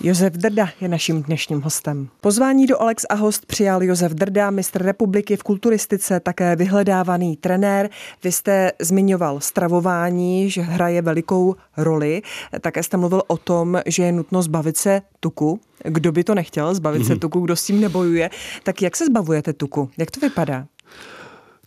Josef 0.00 0.32
Drda 0.32 0.68
je 0.80 0.88
naším 0.88 1.22
dnešním 1.22 1.62
hostem. 1.62 2.08
Pozvání 2.20 2.66
do 2.66 2.80
Alex 2.80 3.06
a 3.08 3.14
host 3.14 3.46
přijal 3.46 3.82
Josef 3.82 4.12
Drda, 4.12 4.50
mistr 4.50 4.82
republiky 4.82 5.36
v 5.36 5.42
kulturistice, 5.42 6.20
také 6.20 6.56
vyhledávaný 6.56 7.36
trenér. 7.36 7.90
Vy 8.24 8.32
jste 8.32 8.72
zmiňoval 8.80 9.40
stravování, 9.40 10.50
že 10.50 10.62
hraje 10.62 11.02
velikou 11.02 11.56
roli. 11.76 12.22
Také 12.60 12.82
jste 12.82 12.96
mluvil 12.96 13.22
o 13.26 13.36
tom, 13.36 13.80
že 13.86 14.02
je 14.02 14.12
nutno 14.12 14.42
zbavit 14.42 14.76
se 14.76 15.02
tuku. 15.20 15.60
Kdo 15.84 16.12
by 16.12 16.24
to 16.24 16.34
nechtěl 16.34 16.74
zbavit 16.74 17.02
mm-hmm. 17.02 17.06
se 17.06 17.12
mhm. 17.12 17.20
tuku, 17.20 17.40
kdo 17.40 17.56
s 17.56 17.64
tím 17.64 17.80
nebojuje. 17.80 18.30
Tak 18.62 18.82
jak 18.82 18.96
se 18.96 19.06
zbavujete 19.06 19.52
tuku? 19.52 19.90
Jak 19.98 20.10
to 20.10 20.20
vypadá? 20.20 20.66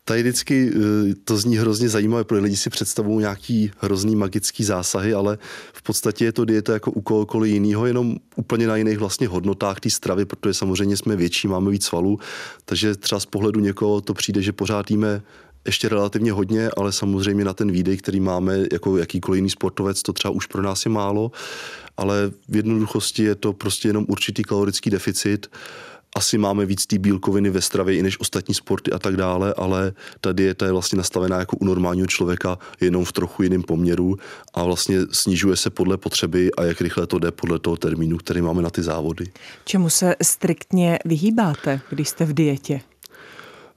Tady 0.09 0.21
vždycky 0.21 0.71
eh, 0.75 1.15
to 1.23 1.37
zní 1.37 1.57
hrozně 1.57 1.89
zajímavé, 1.89 2.23
protože 2.23 2.41
lidi 2.41 2.57
si 2.57 2.69
představují 2.69 3.19
nějaký 3.19 3.71
hrozný 3.77 4.15
magický 4.15 4.63
zásahy, 4.63 5.13
ale 5.13 5.37
v 5.73 5.81
podstatě 5.81 6.25
je 6.25 6.31
to 6.31 6.45
dieta 6.45 6.73
jako 6.73 6.91
u 6.91 7.01
kohokoliv 7.01 7.53
jiného, 7.53 7.85
jenom 7.85 8.15
úplně 8.35 8.67
na 8.67 8.75
jiných 8.75 8.97
vlastně 8.97 9.27
hodnotách 9.27 9.79
té 9.79 9.89
stravy, 9.89 10.25
protože 10.25 10.53
samozřejmě 10.53 10.97
jsme 10.97 11.15
větší, 11.15 11.47
máme 11.47 11.71
víc 11.71 11.85
svalů, 11.85 12.19
takže 12.65 12.95
třeba 12.95 13.19
z 13.19 13.25
pohledu 13.25 13.59
někoho 13.59 14.01
to 14.01 14.13
přijde, 14.13 14.41
že 14.41 14.51
pořád 14.51 14.91
jíme 14.91 15.21
ještě 15.65 15.89
relativně 15.89 16.31
hodně, 16.31 16.69
ale 16.77 16.91
samozřejmě 16.91 17.45
na 17.45 17.53
ten 17.53 17.71
výdej, 17.71 17.97
který 17.97 18.19
máme 18.19 18.65
jako 18.71 18.97
jakýkoliv 18.97 19.37
jiný 19.37 19.49
sportovec, 19.49 20.01
to 20.01 20.13
třeba 20.13 20.31
už 20.31 20.45
pro 20.45 20.61
nás 20.61 20.85
je 20.85 20.91
málo, 20.91 21.31
ale 21.97 22.31
v 22.49 22.55
jednoduchosti 22.55 23.23
je 23.23 23.35
to 23.35 23.53
prostě 23.53 23.89
jenom 23.89 24.05
určitý 24.07 24.43
kalorický 24.43 24.89
deficit 24.89 25.47
asi 26.15 26.37
máme 26.37 26.65
víc 26.65 26.85
té 26.85 26.97
bílkoviny 26.99 27.49
ve 27.49 27.61
stravě 27.61 27.95
i 27.95 28.03
než 28.03 28.19
ostatní 28.19 28.53
sporty 28.53 28.91
a 28.91 28.99
tak 28.99 29.15
dále, 29.15 29.53
ale 29.57 29.93
ta 30.21 30.31
dieta 30.31 30.65
je 30.65 30.71
vlastně 30.71 30.97
nastavená 30.97 31.39
jako 31.39 31.57
u 31.57 31.65
normálního 31.65 32.07
člověka 32.07 32.57
jenom 32.81 33.05
v 33.05 33.11
trochu 33.11 33.43
jiném 33.43 33.63
poměru 33.63 34.17
a 34.53 34.63
vlastně 34.63 34.97
snižuje 35.11 35.55
se 35.55 35.69
podle 35.69 35.97
potřeby 35.97 36.51
a 36.57 36.63
jak 36.63 36.81
rychle 36.81 37.07
to 37.07 37.19
jde 37.19 37.31
podle 37.31 37.59
toho 37.59 37.77
termínu, 37.77 38.17
který 38.17 38.41
máme 38.41 38.61
na 38.61 38.69
ty 38.69 38.83
závody. 38.83 39.25
Čemu 39.65 39.89
se 39.89 40.15
striktně 40.23 40.99
vyhýbáte, 41.05 41.81
když 41.89 42.09
jste 42.09 42.25
v 42.25 42.33
dietě? 42.33 42.81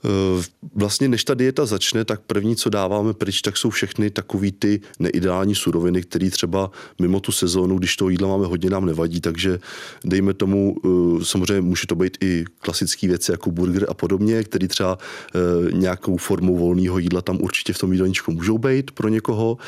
Eh, 0.04 0.42
vlastně 0.74 1.08
než 1.08 1.24
ta 1.24 1.34
dieta 1.34 1.66
začne, 1.66 2.04
tak 2.04 2.20
první, 2.20 2.56
co 2.56 2.70
dáváme 2.70 3.12
pryč, 3.12 3.40
tak 3.40 3.56
jsou 3.56 3.70
všechny 3.70 4.10
takový 4.10 4.52
ty 4.52 4.80
neideální 4.98 5.54
suroviny, 5.54 6.02
které 6.02 6.30
třeba 6.30 6.70
mimo 6.98 7.20
tu 7.20 7.32
sezónu, 7.32 7.78
když 7.78 7.96
to 7.96 8.08
jídla 8.08 8.28
máme 8.28 8.46
hodně, 8.46 8.70
nám 8.70 8.86
nevadí, 8.86 9.20
takže 9.20 9.58
dejme 10.04 10.34
tomu, 10.34 10.76
eh, 10.84 11.24
samozřejmě 11.24 11.60
může 11.60 11.86
to 11.86 11.94
být 11.94 12.18
i 12.20 12.44
klasické 12.58 13.08
věci 13.08 13.30
jako 13.30 13.50
burger 13.50 13.86
a 13.88 13.94
podobně, 13.94 14.44
který 14.44 14.68
třeba 14.68 14.98
eh, 14.98 15.72
nějakou 15.72 16.16
formou 16.16 16.56
volného 16.56 16.98
jídla 16.98 17.22
tam 17.22 17.40
určitě 17.40 17.72
v 17.72 17.78
tom 17.78 17.92
jídelníčku 17.92 18.32
můžou 18.32 18.58
být 18.58 18.90
pro 18.90 19.08
někoho. 19.08 19.58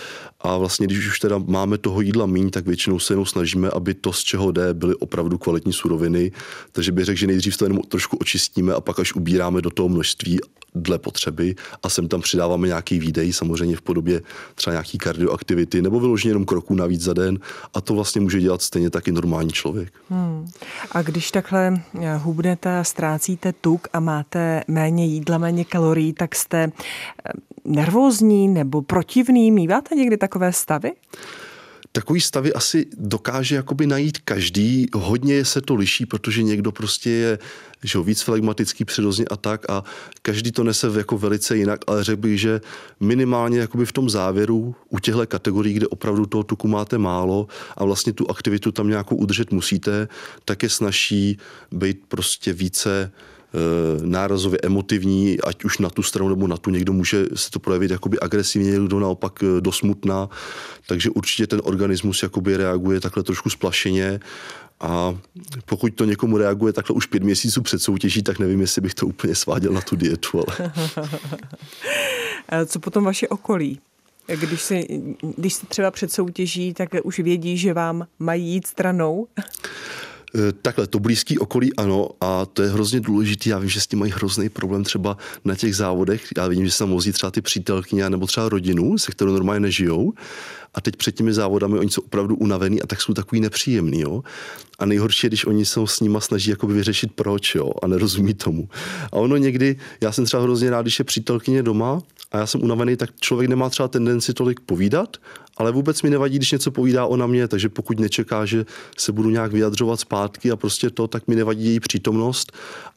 A 0.41 0.57
vlastně 0.57 0.87
když 0.87 1.07
už 1.07 1.21
teda 1.21 1.39
máme 1.39 1.79
toho 1.79 2.01
jídla 2.01 2.27
míň, 2.27 2.51
tak 2.51 2.67
většinou 2.67 2.99
se 2.99 3.13
jenom 3.13 3.27
snažíme, 3.27 3.71
aby 3.71 3.95
to, 3.95 4.13
z 4.13 4.21
čeho 4.21 4.53
jde, 4.53 4.75
byly 4.75 4.95
opravdu 4.95 5.39
kvalitní 5.39 5.73
suroviny, 5.73 6.33
takže 6.73 6.93
bych 6.93 7.05
řekl, 7.05 7.19
že 7.19 7.27
nejdřív 7.27 7.57
to 7.57 7.65
jenom 7.65 7.79
trošku 7.89 8.17
očistíme 8.17 8.75
a 8.75 8.81
pak 8.81 8.99
až 8.99 9.15
ubíráme 9.15 9.63
do 9.63 9.71
toho 9.71 9.89
množství 9.89 10.24
množství 10.25 10.55
dle 10.77 10.99
potřeby 10.99 11.55
a 11.83 11.89
sem 11.89 12.09
tam 12.09 12.21
přidáváme 12.21 12.67
nějaký 12.67 12.99
výdej, 12.99 13.33
samozřejmě 13.33 13.77
v 13.77 13.83
podobě 13.83 14.23
třeba 14.55 14.75
nějaký 14.75 14.99
kardioaktivity 14.99 15.83
nebo 15.83 16.01
vyloženě 16.01 16.31
jenom 16.31 16.45
kroků 16.45 16.75
navíc 16.75 17.01
za 17.01 17.13
den 17.13 17.39
a 17.75 17.81
to 17.81 17.95
vlastně 17.95 18.21
může 18.21 18.41
dělat 18.41 18.63
stejně 18.63 18.91
taky 18.91 19.13
normální 19.13 19.51
člověk. 19.51 19.93
Hmm. 20.11 20.51
A 20.93 21.03
když 21.03 21.31
takhle 21.31 21.83
eh, 22.01 22.17
hubnete 22.17 22.85
ztrácíte 22.85 23.53
tuk 23.53 23.89
a 23.93 24.01
máte 24.01 24.63
méně 24.69 25.07
jídla, 25.07 25.39
méně 25.39 25.65
kalorií, 25.65 26.13
tak 26.13 26.35
jste 26.35 26.59
eh, 26.59 26.71
nervózní 27.65 28.49
nebo 28.49 28.83
protivný? 28.83 29.51
Míváte 29.51 29.95
někdy 29.95 30.17
takové 30.17 30.53
stavy? 30.53 30.93
Takový 31.97 32.21
stavy 32.21 32.53
asi 32.53 32.87
dokáže 32.99 33.57
jakoby 33.57 33.87
najít 33.87 34.19
každý. 34.19 34.87
Hodně 34.95 35.45
se 35.45 35.61
to 35.61 35.75
liší, 35.75 36.07
protože 36.07 36.43
někdo 36.43 36.73
prostě 36.73 37.11
je 37.11 37.39
že 37.85 37.99
víc 37.99 38.23
flegmatický 38.23 38.85
přirozeně 38.85 39.27
a 39.31 39.37
tak 39.37 39.71
a 39.71 39.85
každý 40.23 40.53
to 40.53 40.65
nese 40.65 40.91
jako 40.97 41.19
velice 41.19 41.57
jinak, 41.57 41.81
ale 41.87 42.05
řekl 42.05 42.21
bych, 42.21 42.41
že 42.41 42.61
minimálně 43.01 43.59
jakoby 43.59 43.87
v 43.87 43.93
tom 43.93 44.11
závěru 44.11 44.75
u 44.89 44.99
těchto 44.99 45.27
kategorií, 45.27 45.75
kde 45.75 45.87
opravdu 45.87 46.27
toho 46.27 46.45
tuku 46.45 46.69
máte 46.69 46.99
málo 46.99 47.47
a 47.77 47.85
vlastně 47.85 48.13
tu 48.13 48.31
aktivitu 48.31 48.73
tam 48.73 48.89
nějakou 48.89 49.17
udržet 49.17 49.53
musíte, 49.53 50.09
tak 50.45 50.63
je 50.63 50.69
snaží 50.69 51.39
být 51.73 51.99
prostě 52.09 52.53
více 52.53 53.13
nárazově 54.05 54.59
emotivní, 54.63 55.41
ať 55.41 55.65
už 55.65 55.79
na 55.79 55.91
tu 55.91 56.03
stranu 56.03 56.29
nebo 56.29 56.47
na 56.47 56.57
tu. 56.57 56.71
Někdo 56.71 56.93
může 56.93 57.27
se 57.35 57.51
to 57.51 57.59
projevit 57.59 57.91
jakoby 57.91 58.21
agresivně, 58.21 58.71
někdo 58.71 59.01
naopak 59.01 59.43
eh, 59.43 59.61
dosmutná. 59.61 60.29
Takže 60.87 61.11
určitě 61.11 61.47
ten 61.47 61.61
organismus 61.65 62.23
jakoby 62.23 62.57
reaguje 62.57 63.01
takhle 63.01 63.23
trošku 63.23 63.51
splašeně 63.51 64.21
a 64.81 65.19
pokud 65.65 65.95
to 65.95 66.05
někomu 66.05 66.39
reaguje 66.39 66.73
takhle 66.73 66.97
už 66.97 67.07
pět 67.07 67.23
měsíců 67.23 67.63
před 67.63 67.83
soutěží, 67.83 68.23
tak 68.23 68.39
nevím, 68.39 68.61
jestli 68.61 68.83
bych 68.83 68.95
to 68.95 69.07
úplně 69.07 69.35
sváděl 69.35 69.73
na 69.73 69.81
tu 69.81 69.97
dietu. 69.97 70.39
Ale... 70.39 70.71
Co 72.67 72.79
potom 72.81 73.05
vaše 73.05 73.29
okolí? 73.29 73.81
Když, 74.27 74.63
si, 74.63 75.03
když 75.37 75.55
jste 75.55 75.67
třeba 75.67 75.91
před 75.91 76.13
soutěží, 76.13 76.75
tak 76.75 76.89
už 77.05 77.19
vědí, 77.19 77.59
že 77.59 77.73
vám 77.73 78.07
mají 78.19 78.45
jít 78.47 78.67
stranou? 78.67 79.27
Eh, 80.37 80.53
takhle, 80.63 80.87
to 80.87 80.99
blízký 80.99 81.39
okolí 81.39 81.77
ano 81.77 82.09
a 82.21 82.47
to 82.47 82.63
je 82.63 82.71
hrozně 82.71 83.01
důležité. 83.01 83.51
Já 83.51 83.59
vím, 83.59 83.69
že 83.69 83.81
s 83.81 83.87
tím 83.87 83.99
mají 83.99 84.13
hrozný 84.13 84.49
problém 84.49 84.85
třeba 84.85 85.17
na 85.45 85.55
těch 85.55 85.77
závodech. 85.77 86.25
Já 86.37 86.49
vím, 86.49 86.65
že 86.65 86.71
se 86.71 86.79
tam 86.79 86.91
vozí 86.91 87.13
třeba 87.13 87.31
ty 87.31 87.41
přítelkyně 87.41 88.11
nebo 88.11 88.27
třeba 88.27 88.49
rodinu, 88.49 88.99
se 88.99 89.13
kterou 89.13 89.33
normálně 89.33 89.61
nežijou. 89.61 90.13
A 90.75 90.81
teď 90.81 90.97
před 90.97 91.15
těmi 91.15 91.33
závodami 91.33 91.79
oni 91.79 91.91
jsou 91.91 92.03
opravdu 92.03 92.37
unavený 92.37 92.83
a 92.83 92.87
tak 92.87 93.03
jsou 93.03 93.15
takový 93.15 93.41
nepříjemný. 93.41 94.01
Jo? 94.01 94.23
A 94.79 94.87
nejhorší 94.87 95.27
je, 95.27 95.31
když 95.31 95.47
oni 95.47 95.65
se 95.65 95.81
s 95.85 96.01
nima 96.01 96.21
snaží 96.21 96.51
jakoby 96.51 96.75
vyřešit 96.75 97.13
proč 97.13 97.55
jo? 97.55 97.71
a 97.83 97.87
nerozumí 97.87 98.35
tomu. 98.35 98.69
A 99.13 99.17
ono 99.17 99.37
někdy, 99.37 99.77
já 100.01 100.13
jsem 100.13 100.25
třeba 100.25 100.43
hrozně 100.43 100.71
rád, 100.71 100.83
když 100.83 100.99
je 100.99 101.05
přítelkyně 101.05 101.63
doma 101.63 102.03
a 102.33 102.39
já 102.39 102.47
jsem 102.47 102.63
unavený, 102.63 102.97
tak 102.97 103.11
člověk 103.21 103.51
nemá 103.51 103.71
třeba 103.71 103.89
tendenci 103.89 104.35
tolik 104.35 104.61
povídat, 104.61 105.17
ale 105.57 105.73
vůbec 105.73 106.03
mi 106.03 106.11
nevadí, 106.11 106.37
když 106.37 106.53
něco 106.53 106.71
povídá 106.71 107.07
ona 107.07 107.27
mě, 107.27 107.49
takže 107.49 107.69
pokud 107.69 108.01
nečeká, 108.01 108.45
že 108.45 108.67
se 108.99 109.13
budu 109.13 109.31
nějak 109.31 109.53
vyjadřovat 109.53 110.01
zpátky 110.01 110.51
a 110.51 110.57
prostě 110.57 110.91
to, 110.91 111.07
tak 111.09 111.29
mi 111.29 111.35
nevadí 111.35 111.65
její 111.65 111.81
přítomnost 111.81 112.53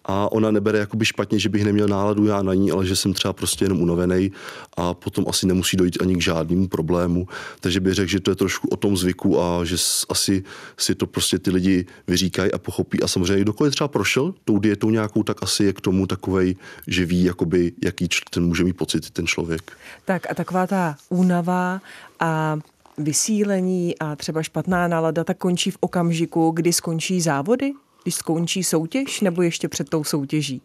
a 0.06 0.32
ona 0.32 0.52
nebere 0.52 0.80
jakoby 0.80 1.06
špatně, 1.06 1.40
že 1.40 1.50
bych 1.50 1.66
neměl 1.66 1.88
náladu 1.88 2.26
já 2.26 2.44
na 2.44 2.54
ní, 2.54 2.72
ale 2.72 2.86
že 2.86 2.96
jsem 2.96 3.14
třeba 3.14 3.34
prostě 3.34 3.66
jenom 3.66 3.82
unavený 3.82 4.32
a 4.78 4.94
potom 4.94 5.26
asi 5.30 5.48
nemusí 5.48 5.78
dojít 5.78 6.02
ani 6.02 6.16
k 6.16 6.22
žádnému 6.22 6.68
problému. 6.68 7.28
Takže 7.60 7.80
bych 7.80 7.94
řekl, 7.94 8.10
že 8.10 8.20
to 8.20 8.32
je 8.32 8.36
trošku 8.36 8.68
o 8.68 8.76
tom 8.76 8.98
zvyku 8.98 9.42
a 9.42 9.66
že 9.66 9.76
asi 10.10 10.44
si 10.78 10.96
to 10.96 11.08
prostě 11.08 11.40
ty 11.40 11.52
lidi 11.52 11.86
vyříkají 12.08 12.52
a 12.52 12.58
pochopí. 12.58 13.04
A 13.04 13.08
samozřejmě, 13.08 13.42
kdokoliv 13.42 13.74
třeba 13.74 13.88
prošel 13.88 14.34
tou 14.46 14.60
dietou 14.60 14.90
nějakou, 14.90 15.24
tak 15.24 15.44
asi 15.44 15.64
je 15.64 15.74
k 15.74 15.82
tomu 15.82 16.08
takovej, 16.08 16.56
že 16.88 17.06
ví, 17.06 17.24
jakoby, 17.24 17.72
jaký 17.84 18.08
ten 18.30 18.46
může 18.46 18.64
mít 18.64 18.78
pocit 18.78 19.10
ten 19.10 19.28
člověk. 19.28 19.72
Tak 20.06 20.32
a 20.32 20.34
taková 20.34 20.68
ta 20.68 20.96
únava 21.10 21.82
a 22.20 22.60
vysílení 22.98 24.00
a 24.00 24.16
třeba 24.16 24.44
špatná 24.44 24.88
nálada 24.88 25.24
tak 25.24 25.38
končí 25.38 25.72
v 25.72 25.78
okamžiku, 25.80 26.52
kdy 26.52 26.74
skončí 26.74 27.22
závody? 27.22 27.74
Když 28.04 28.16
skončí 28.16 28.64
soutěž 28.64 29.22
nebo 29.22 29.42
ještě 29.42 29.68
před 29.68 29.90
tou 29.90 30.04
soutěží? 30.04 30.62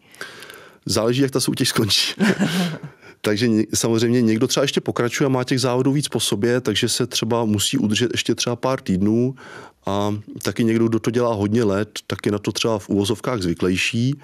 Záleží, 0.85 1.21
jak 1.21 1.31
ta 1.31 1.39
soutěž 1.39 1.69
skončí. 1.69 2.13
takže 3.21 3.47
samozřejmě 3.73 4.21
někdo 4.21 4.47
třeba 4.47 4.63
ještě 4.63 4.81
pokračuje 4.81 5.25
a 5.25 5.29
má 5.29 5.43
těch 5.43 5.61
závodů 5.61 5.91
víc 5.91 6.07
po 6.07 6.19
sobě, 6.19 6.61
takže 6.61 6.89
se 6.89 7.07
třeba 7.07 7.45
musí 7.45 7.77
udržet 7.77 8.11
ještě 8.11 8.35
třeba 8.35 8.55
pár 8.55 8.81
týdnů 8.81 9.35
a 9.85 10.15
taky 10.41 10.63
někdo, 10.63 10.87
kdo 10.87 10.99
to 10.99 11.11
dělá 11.11 11.33
hodně 11.33 11.63
let, 11.63 11.89
tak 12.07 12.25
je 12.25 12.31
na 12.31 12.39
to 12.39 12.51
třeba 12.51 12.79
v 12.79 12.89
úvozovkách 12.89 13.41
zvyklejší 13.41 14.15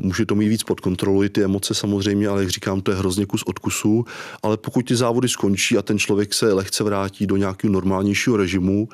může 0.00 0.26
to 0.26 0.34
mít 0.34 0.48
víc 0.48 0.62
pod 0.62 0.80
kontrolou, 0.80 1.28
ty 1.28 1.44
emoce 1.44 1.74
samozřejmě, 1.74 2.28
ale 2.28 2.42
jak 2.42 2.50
říkám, 2.50 2.80
to 2.80 2.90
je 2.90 2.96
hrozně 2.96 3.26
kus 3.26 3.42
od 3.42 3.58
kusu, 3.58 4.04
ale 4.42 4.56
pokud 4.56 4.86
ty 4.86 4.96
závody 4.96 5.28
skončí 5.28 5.78
a 5.78 5.82
ten 5.82 5.98
člověk 5.98 6.34
se 6.34 6.52
lehce 6.52 6.84
vrátí 6.84 7.26
do 7.26 7.36
nějakého 7.36 7.72
normálnějšího 7.72 8.36
režimu, 8.36 8.88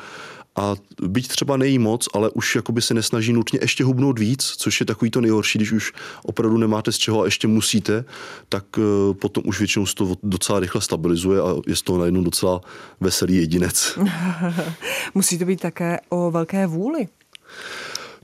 a 0.59 0.77
byť 1.03 1.29
třeba 1.29 1.57
nejí 1.57 1.79
moc, 1.79 2.09
ale 2.15 2.31
už 2.31 2.57
jakoby 2.57 2.83
se 2.83 2.95
nesnaží 2.95 3.33
nutně 3.33 3.59
ještě 3.63 3.85
hubnout 3.85 4.19
víc, 4.19 4.55
což 4.57 4.81
je 4.81 4.87
takový 4.87 5.11
to 5.11 5.21
nejhorší, 5.21 5.59
když 5.59 5.73
už 5.73 5.93
opravdu 6.23 6.59
nemáte 6.59 6.93
z 6.93 6.99
čeho 6.99 7.23
a 7.23 7.25
ještě 7.25 7.49
musíte, 7.49 8.05
tak 8.49 8.65
eh, 8.79 9.15
potom 9.15 9.43
už 9.47 9.59
většinou 9.59 9.87
se 9.87 9.95
to 9.95 10.15
docela 10.23 10.61
rychle 10.61 10.81
stabilizuje 10.81 11.41
a 11.41 11.55
je 11.67 11.77
z 11.77 11.83
toho 11.83 11.99
najednou 11.99 12.23
docela 12.23 12.61
veselý 13.01 13.37
jedinec. 13.37 13.99
Musí 15.15 15.39
to 15.39 15.45
být 15.45 15.61
také 15.61 15.99
o 16.09 16.31
velké 16.31 16.67
vůli. 16.67 17.09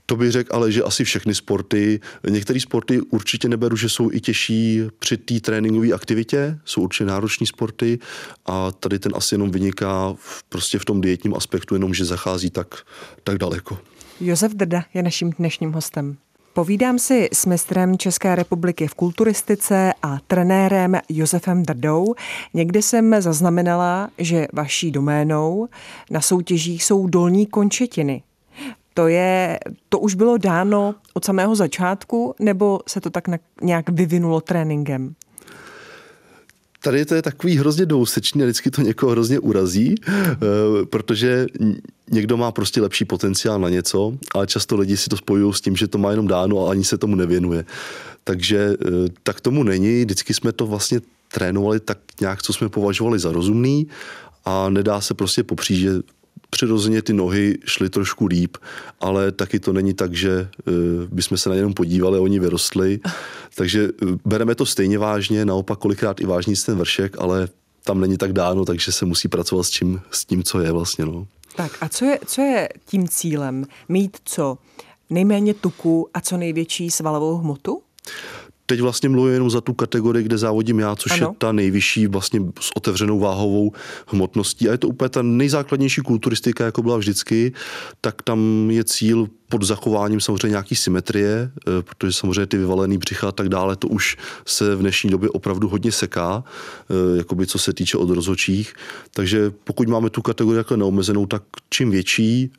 To 0.06 0.16
bych 0.16 0.30
řekl, 0.30 0.56
ale 0.56 0.72
že 0.72 0.82
asi 0.82 1.04
všechny 1.04 1.34
sporty, 1.34 2.00
některé 2.30 2.60
sporty 2.60 3.00
určitě 3.00 3.48
neberu, 3.48 3.76
že 3.76 3.88
jsou 3.88 4.10
i 4.12 4.20
těžší 4.20 4.80
při 4.98 5.16
té 5.16 5.40
tréninkové 5.40 5.92
aktivitě, 5.92 6.58
jsou 6.64 6.82
určitě 6.82 7.04
nároční 7.04 7.46
sporty 7.46 7.98
a 8.46 8.72
tady 8.72 8.98
ten 8.98 9.12
asi 9.14 9.34
jenom 9.34 9.50
vyniká 9.50 10.14
v, 10.18 10.42
prostě 10.42 10.78
v 10.78 10.84
tom 10.84 11.00
dietním 11.00 11.34
aspektu, 11.34 11.74
jenom 11.74 11.94
že 11.94 12.04
zachází 12.04 12.50
tak, 12.50 12.74
tak 13.24 13.38
daleko. 13.38 13.78
Josef 14.20 14.52
Drda 14.52 14.84
je 14.94 15.02
naším 15.02 15.30
dnešním 15.30 15.72
hostem. 15.72 16.16
Povídám 16.52 16.98
si 16.98 17.28
s 17.32 17.46
mistrem 17.46 17.98
České 17.98 18.34
republiky 18.34 18.86
v 18.86 18.94
kulturistice 18.94 19.92
a 20.02 20.18
trenérem 20.26 20.96
Josefem 21.08 21.62
Drdou. 21.62 22.14
Někdy 22.54 22.82
jsem 22.82 23.22
zaznamenala, 23.22 24.10
že 24.18 24.46
vaší 24.52 24.90
doménou 24.90 25.68
na 26.10 26.20
soutěžích 26.20 26.84
jsou 26.84 27.06
dolní 27.06 27.46
končetiny. 27.46 28.22
To, 28.94 29.08
je, 29.08 29.58
to 29.88 29.98
už 29.98 30.14
bylo 30.14 30.36
dáno 30.36 30.94
od 31.14 31.24
samého 31.24 31.56
začátku, 31.56 32.34
nebo 32.38 32.80
se 32.88 33.00
to 33.00 33.10
tak 33.10 33.24
nějak 33.62 33.88
vyvinulo 33.88 34.40
tréninkem? 34.40 35.14
Tady 36.84 37.04
to 37.04 37.14
je 37.14 37.22
takový 37.22 37.58
hrozně 37.58 37.86
dousečný 37.86 38.42
a 38.42 38.44
vždycky 38.44 38.70
to 38.70 38.82
někoho 38.82 39.12
hrozně 39.12 39.38
urazí, 39.38 39.94
eh, 40.08 40.36
protože 40.90 41.46
někdo 42.10 42.36
má 42.36 42.52
prostě 42.52 42.80
lepší 42.80 43.04
potenciál 43.04 43.60
na 43.60 43.68
něco, 43.68 44.12
ale 44.34 44.46
často 44.46 44.76
lidi 44.76 44.96
si 44.96 45.08
to 45.08 45.16
spojují 45.16 45.54
s 45.54 45.60
tím, 45.60 45.76
že 45.76 45.88
to 45.88 45.98
má 45.98 46.10
jenom 46.10 46.26
dáno 46.26 46.66
a 46.66 46.70
ani 46.70 46.84
se 46.84 46.98
tomu 46.98 47.16
nevěnuje. 47.16 47.64
Takže 48.24 48.76
eh, 48.80 48.88
tak 49.22 49.40
tomu 49.40 49.62
není. 49.62 50.04
Vždycky 50.04 50.34
jsme 50.34 50.52
to 50.52 50.66
vlastně 50.66 51.00
trénovali 51.32 51.80
tak 51.80 51.98
nějak, 52.20 52.42
co 52.42 52.52
jsme 52.52 52.68
považovali 52.68 53.18
za 53.18 53.32
rozumný 53.32 53.86
a 54.44 54.68
nedá 54.68 55.00
se 55.00 55.14
prostě 55.14 55.42
popřít, 55.42 55.78
že 55.78 55.90
přirozeně 56.50 57.02
ty 57.02 57.12
nohy 57.12 57.58
šly 57.64 57.90
trošku 57.90 58.26
líp, 58.26 58.56
ale 59.00 59.32
taky 59.32 59.60
to 59.60 59.72
není 59.72 59.94
tak, 59.94 60.14
že 60.14 60.30
eh, 60.30 60.72
bychom 61.06 61.38
se 61.38 61.48
na 61.48 61.54
něm 61.54 61.74
podívali 61.74 62.18
oni 62.18 62.40
vyrostli. 62.40 63.00
Takže 63.54 63.88
eh, 63.88 64.06
bereme 64.24 64.54
to 64.54 64.66
stejně 64.66 64.98
vážně, 64.98 65.44
naopak 65.44 65.78
kolikrát 65.78 66.20
i 66.20 66.26
vážný 66.26 66.54
ten 66.66 66.78
vršek, 66.78 67.16
ale 67.18 67.48
tam 67.84 68.00
není 68.00 68.16
tak 68.16 68.32
dáno, 68.32 68.64
takže 68.64 68.92
se 68.92 69.04
musí 69.04 69.28
pracovat 69.28 69.62
s 69.62 69.70
tím, 69.70 70.00
s 70.10 70.24
tím 70.24 70.42
co 70.42 70.60
je 70.60 70.72
vlastně. 70.72 71.04
No. 71.04 71.26
Tak 71.56 71.72
a 71.80 71.88
co 71.88 72.04
je, 72.04 72.18
co 72.26 72.42
je 72.42 72.68
tím 72.86 73.08
cílem? 73.08 73.66
Mít 73.88 74.16
co? 74.24 74.58
Nejméně 75.10 75.54
tuku 75.54 76.08
a 76.14 76.20
co 76.20 76.36
největší 76.36 76.90
svalovou 76.90 77.36
hmotu? 77.36 77.82
Teď 78.66 78.80
vlastně 78.80 79.08
mluvím 79.08 79.32
jenom 79.32 79.50
za 79.50 79.60
tu 79.60 79.74
kategorii, 79.74 80.24
kde 80.24 80.38
závodím 80.38 80.78
já, 80.78 80.96
což 80.96 81.12
ano. 81.12 81.28
je 81.30 81.36
ta 81.38 81.52
nejvyšší 81.52 82.06
vlastně 82.06 82.40
s 82.60 82.76
otevřenou 82.76 83.18
váhovou 83.18 83.72
hmotností. 84.06 84.68
A 84.68 84.72
je 84.72 84.78
to 84.78 84.88
úplně 84.88 85.08
ta 85.08 85.22
nejzákladnější 85.22 86.00
kulturistika, 86.00 86.64
jako 86.64 86.82
byla 86.82 86.96
vždycky, 86.96 87.52
tak 88.00 88.22
tam 88.22 88.70
je 88.70 88.84
cíl 88.84 89.28
pod 89.48 89.62
zachováním 89.62 90.20
samozřejmě 90.20 90.48
nějaký 90.48 90.76
symetrie, 90.76 91.50
eh, 91.68 91.82
protože 91.82 92.12
samozřejmě 92.12 92.46
ty 92.46 92.58
vyvalený 92.58 92.98
břicha 92.98 93.28
a 93.28 93.32
tak 93.32 93.48
dále, 93.48 93.76
to 93.76 93.88
už 93.88 94.16
se 94.46 94.76
v 94.76 94.78
dnešní 94.78 95.10
době 95.10 95.30
opravdu 95.30 95.68
hodně 95.68 95.92
seká, 95.92 96.44
eh, 96.44 97.18
jakoby 97.18 97.46
co 97.46 97.58
se 97.58 97.72
týče 97.72 97.98
od 97.98 98.10
rozhočích. 98.10 98.74
Takže 99.10 99.52
pokud 99.64 99.88
máme 99.88 100.10
tu 100.10 100.22
kategorii 100.22 100.58
jako 100.58 100.76
neomezenou, 100.76 101.26
tak 101.26 101.42
čím 101.70 101.90
větší 101.90 102.50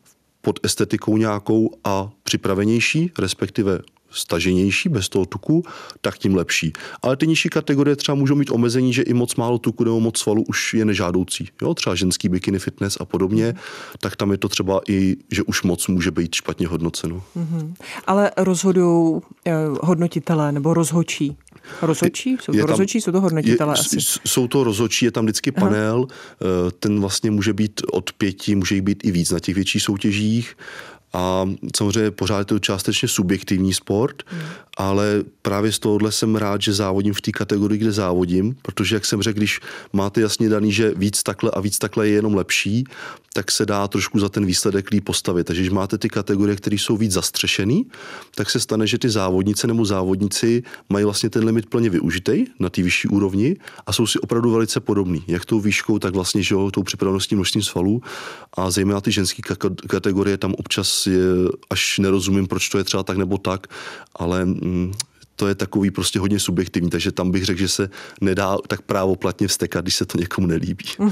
pod 0.41 0.59
estetikou 0.63 1.17
nějakou 1.17 1.69
a 1.83 2.09
připravenější, 2.23 3.11
respektive 3.19 3.79
staženější, 4.15 4.89
bez 4.89 5.09
toho 5.09 5.25
tuku, 5.25 5.63
tak 6.01 6.17
tím 6.17 6.35
lepší. 6.35 6.73
Ale 7.01 7.17
ty 7.17 7.27
nižší 7.27 7.49
kategorie 7.49 7.95
třeba 7.95 8.15
můžou 8.15 8.35
mít 8.35 8.51
omezení, 8.51 8.93
že 8.93 9.01
i 9.01 9.13
moc 9.13 9.35
málo 9.35 9.57
tuku 9.57 9.83
nebo 9.83 9.99
moc 9.99 10.17
svalu 10.17 10.43
už 10.43 10.73
je 10.73 10.85
nežádoucí. 10.85 11.49
Jo, 11.61 11.73
třeba 11.73 11.95
ženský 11.95 12.29
bikini 12.29 12.59
fitness 12.59 12.97
a 12.99 13.05
podobně, 13.05 13.55
tak 13.99 14.15
tam 14.15 14.31
je 14.31 14.37
to 14.37 14.49
třeba 14.49 14.81
i, 14.87 15.17
že 15.31 15.43
už 15.43 15.63
moc 15.63 15.87
může 15.87 16.11
být 16.11 16.35
špatně 16.35 16.67
hodnoceno. 16.67 17.23
Mm-hmm. 17.37 17.73
Ale 18.07 18.31
rozhodují 18.37 19.21
eh, 19.45 19.53
hodnotitelé 19.81 20.51
nebo 20.51 20.73
rozhočí? 20.73 21.37
Rozhodčí? 21.81 22.37
Jsou 22.41 22.51
to 22.51 22.57
tam, 22.57 22.67
rozhodčí, 22.67 23.01
jsou 23.01 23.11
to 23.11 23.21
hodnotitelé 23.21 23.73
je, 23.73 23.79
asi? 23.79 23.97
Jsou 24.25 24.47
to 24.47 24.63
rozhodčí, 24.63 25.05
je 25.05 25.11
tam 25.11 25.25
vždycky 25.25 25.51
panel, 25.51 26.07
Aha. 26.09 26.17
Eh, 26.67 26.71
ten 26.79 26.99
vlastně 26.99 27.31
může 27.31 27.53
být 27.53 27.81
od 27.91 28.13
pěti, 28.13 28.55
může 28.55 28.75
jich 28.75 28.81
být 28.81 29.05
i 29.05 29.11
víc 29.11 29.31
na 29.31 29.39
těch 29.39 29.55
větších 29.55 29.81
soutěžích 29.81 30.55
a 31.15 31.49
samozřejmě 31.75 32.11
pořád 32.11 32.39
je 32.39 32.45
to 32.45 32.59
částečně 32.59 33.07
subjektivní 33.07 33.73
sport, 33.73 34.23
hmm. 34.27 34.41
ale 34.77 35.23
právě 35.41 35.71
z 35.71 35.79
tohohle 35.79 36.11
jsem 36.11 36.35
rád, 36.35 36.61
že 36.61 36.73
závodím 36.73 37.13
v 37.13 37.21
té 37.21 37.31
kategorii, 37.31 37.77
kde 37.77 37.91
závodím, 37.91 38.55
protože 38.61 38.95
jak 38.95 39.05
jsem 39.05 39.21
řekl, 39.21 39.37
když 39.37 39.59
máte 39.93 40.21
jasně 40.21 40.49
daný, 40.49 40.71
že 40.71 40.93
víc 40.95 41.23
takhle 41.23 41.51
a 41.51 41.59
víc 41.59 41.77
takhle 41.77 42.07
je 42.07 42.13
jenom 42.13 42.35
lepší, 42.35 42.83
tak 43.33 43.51
se 43.51 43.65
dá 43.65 43.87
trošku 43.87 44.19
za 44.19 44.29
ten 44.29 44.45
výsledek 44.45 44.91
líp 44.91 45.03
postavit. 45.03 45.43
Takže 45.43 45.61
když 45.61 45.71
máte 45.71 45.97
ty 45.97 46.09
kategorie, 46.09 46.55
které 46.55 46.75
jsou 46.75 46.97
víc 46.97 47.11
zastřešený, 47.11 47.85
tak 48.35 48.49
se 48.49 48.59
stane, 48.59 48.87
že 48.87 48.97
ty 48.97 49.09
závodnice 49.09 49.67
nebo 49.67 49.85
závodníci 49.85 50.63
mají 50.89 51.05
vlastně 51.05 51.29
ten 51.29 51.45
limit 51.45 51.65
plně 51.65 51.89
využitý 51.89 52.45
na 52.59 52.69
té 52.69 52.83
vyšší 52.83 53.07
úrovni 53.07 53.55
a 53.85 53.93
jsou 53.93 54.07
si 54.07 54.19
opravdu 54.19 54.51
velice 54.51 54.79
podobní. 54.79 55.23
Jak 55.27 55.45
tou 55.45 55.59
výškou, 55.59 55.99
tak 55.99 56.13
vlastně 56.13 56.43
že 56.43 56.55
jo, 56.55 56.71
tou 56.71 56.83
připraveností 56.83 57.35
množstvím 57.35 57.63
svalů. 57.63 58.01
A 58.53 58.71
zejména 58.71 59.01
ty 59.01 59.11
ženské 59.11 59.41
kategorie 59.87 60.37
tam 60.37 60.53
občas 60.57 61.04
je, 61.07 61.19
až 61.69 61.99
nerozumím, 61.99 62.47
proč 62.47 62.69
to 62.69 62.77
je 62.77 62.83
třeba 62.83 63.03
tak 63.03 63.17
nebo 63.17 63.37
tak, 63.37 63.67
ale 64.15 64.45
mm, 64.45 64.93
to 65.35 65.47
je 65.47 65.55
takový 65.55 65.91
prostě 65.91 66.19
hodně 66.19 66.39
subjektivní, 66.39 66.89
takže 66.89 67.11
tam 67.11 67.31
bych 67.31 67.45
řekl, 67.45 67.59
že 67.59 67.67
se 67.67 67.89
nedá 68.21 68.57
tak 68.67 68.81
právoplatně 68.81 69.47
vstekat, 69.47 69.85
když 69.85 69.95
se 69.95 70.05
to 70.05 70.17
někomu 70.17 70.47
nelíbí. 70.47 70.85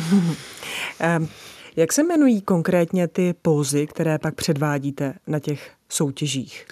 Jak 1.75 1.93
se 1.93 2.01
jmenují 2.01 2.41
konkrétně 2.41 3.07
ty 3.07 3.33
pózy, 3.41 3.87
které 3.87 4.19
pak 4.19 4.35
předvádíte 4.35 5.13
na 5.27 5.39
těch 5.39 5.71
soutěžích? 5.89 6.65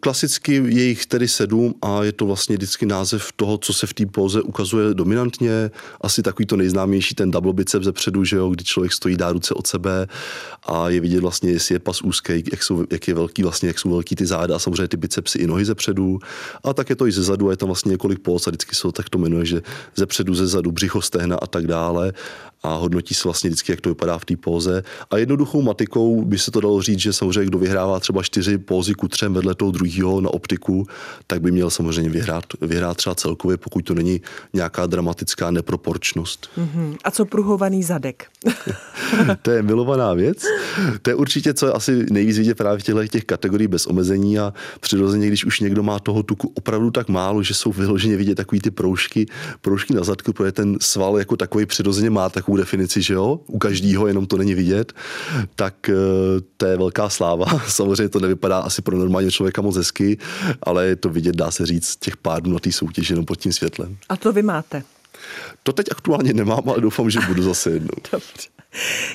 Klasicky 0.00 0.54
je 0.54 0.84
jich 0.84 1.06
tedy 1.06 1.28
sedm 1.28 1.74
a 1.82 2.04
je 2.04 2.12
to 2.12 2.26
vlastně 2.26 2.56
vždycky 2.56 2.86
název 2.86 3.32
toho, 3.36 3.58
co 3.58 3.72
se 3.72 3.86
v 3.86 3.94
té 3.94 4.06
póze 4.06 4.42
ukazuje 4.42 4.94
dominantně. 4.94 5.70
Asi 6.00 6.22
takový 6.22 6.46
to 6.46 6.56
nejznámější, 6.56 7.14
ten 7.14 7.30
double 7.30 7.52
bicep 7.52 7.82
ze 7.82 7.92
předu, 7.92 8.24
že 8.24 8.36
jo, 8.36 8.48
kdy 8.48 8.64
člověk 8.64 8.92
stojí, 8.92 9.16
dá 9.16 9.32
ruce 9.32 9.54
od 9.54 9.66
sebe 9.66 10.06
a 10.66 10.88
je 10.88 11.00
vidět 11.00 11.20
vlastně, 11.20 11.50
jestli 11.50 11.74
je 11.74 11.78
pas 11.78 12.02
úzký, 12.02 12.32
jak, 12.52 12.62
jsou, 12.62 12.84
jak 12.90 13.08
je 13.08 13.14
velký, 13.14 13.42
vlastně, 13.42 13.68
jak 13.68 13.78
jsou 13.78 13.90
velký 13.90 14.16
ty 14.16 14.26
záda 14.26 14.56
a 14.56 14.58
samozřejmě 14.58 14.88
ty 14.88 14.96
bicepsy 14.96 15.38
i 15.38 15.46
nohy 15.46 15.64
ze 15.64 15.74
předu. 15.74 16.18
A 16.64 16.72
tak 16.72 16.90
je 16.90 16.96
to 16.96 17.06
i 17.06 17.12
ze 17.12 17.22
zadu 17.22 17.48
a 17.48 17.50
je 17.50 17.56
tam 17.56 17.66
vlastně 17.66 17.90
několik 17.90 18.18
póz 18.18 18.46
a 18.46 18.50
vždycky 18.50 18.74
se 18.74 18.82
to 18.82 18.92
tak 18.92 19.08
to 19.08 19.18
jmenuje, 19.18 19.44
že 19.44 19.62
ze 19.96 20.06
předu, 20.06 20.34
ze 20.34 20.46
zadu, 20.46 20.72
břicho, 20.72 21.02
stehna 21.02 21.36
a 21.36 21.46
tak 21.46 21.66
dále 21.66 22.12
a 22.62 22.74
hodnotí 22.74 23.14
se 23.14 23.20
vlastně 23.24 23.50
vždycky, 23.50 23.72
jak 23.72 23.80
to 23.80 23.88
vypadá 23.88 24.18
v 24.18 24.24
té 24.24 24.36
póze. 24.36 24.82
A 25.10 25.16
jednoduchou 25.16 25.62
matikou 25.62 26.24
by 26.24 26.38
se 26.38 26.50
to 26.50 26.60
dalo 26.60 26.82
říct, 26.82 26.98
že 26.98 27.12
samozřejmě 27.12 27.44
kdo 27.44 27.58
vyhrává 27.58 28.00
třeba 28.00 28.22
čtyři 28.22 28.58
pózy 28.58 28.94
ku 28.94 29.08
třem 29.08 29.34
vedle 29.34 29.54
toho 29.54 29.70
druhého 29.70 30.20
na 30.20 30.30
optiku, 30.30 30.86
tak 31.26 31.40
by 31.40 31.50
měl 31.50 31.70
samozřejmě 31.70 32.10
vyhrát, 32.10 32.44
vyhrát 32.60 32.96
třeba 32.96 33.14
celkově, 33.14 33.56
pokud 33.56 33.84
to 33.84 33.94
není 33.94 34.20
nějaká 34.52 34.86
dramatická 34.86 35.50
neproporčnost. 35.50 36.50
Mm-hmm. 36.58 36.96
A 37.04 37.10
co 37.10 37.24
pruhovaný 37.24 37.82
zadek? 37.82 38.26
to 39.42 39.50
je 39.50 39.62
milovaná 39.62 40.14
věc. 40.14 40.44
To 41.02 41.10
je 41.10 41.14
určitě, 41.14 41.54
co 41.54 41.66
je 41.66 41.72
asi 41.72 42.06
nejvíc 42.10 42.38
vidět 42.38 42.54
právě 42.54 42.78
v 42.78 42.82
těchto 42.82 43.06
těch 43.06 43.24
kategorií 43.24 43.68
bez 43.68 43.86
omezení 43.86 44.38
a 44.38 44.54
přirozeně, 44.80 45.26
když 45.26 45.44
už 45.44 45.60
někdo 45.60 45.82
má 45.82 45.98
toho 45.98 46.22
tuku 46.22 46.52
opravdu 46.54 46.90
tak 46.90 47.08
málo, 47.08 47.42
že 47.42 47.54
jsou 47.54 47.72
vyloženě 47.72 48.16
vidět 48.16 48.34
takový 48.34 48.60
ty 48.60 48.70
proužky, 48.70 49.26
proužky 49.60 49.94
na 49.94 50.04
zadku, 50.04 50.32
protože 50.32 50.52
ten 50.52 50.76
sval 50.80 51.18
jako 51.18 51.36
takový 51.36 51.66
přirozeně 51.66 52.10
má 52.10 52.28
tak 52.28 52.48
takovou 52.50 52.56
definici, 52.56 53.02
že 53.02 53.14
jo, 53.14 53.40
u 53.46 53.58
každého, 53.58 54.06
jenom 54.06 54.26
to 54.26 54.36
není 54.36 54.54
vidět, 54.54 54.92
tak 55.54 55.88
eh, 55.88 55.94
to 56.56 56.66
je 56.66 56.76
velká 56.76 57.08
sláva. 57.08 57.46
Samozřejmě 57.68 58.08
to 58.08 58.20
nevypadá 58.20 58.58
asi 58.58 58.82
pro 58.82 58.98
normálního 58.98 59.30
člověka 59.30 59.62
moc 59.62 59.76
hezky, 59.76 60.18
ale 60.62 60.86
je 60.86 60.96
to 60.96 61.08
vidět, 61.08 61.36
dá 61.36 61.50
se 61.50 61.66
říct, 61.66 61.96
těch 61.96 62.16
pár 62.16 62.42
dnů 62.42 62.52
na 62.52 62.58
té 62.58 62.72
soutěži 62.72 63.12
jenom 63.12 63.24
pod 63.24 63.36
tím 63.36 63.52
světlem. 63.52 63.96
A 64.08 64.16
to 64.16 64.32
vy 64.32 64.42
máte? 64.42 64.82
To 65.62 65.72
teď 65.72 65.86
aktuálně 65.90 66.32
nemám, 66.32 66.68
ale 66.68 66.80
doufám, 66.80 67.10
že 67.10 67.20
budu 67.28 67.42
zase 67.42 67.70
jednou. 67.70 67.96
Dobře. 68.12 68.48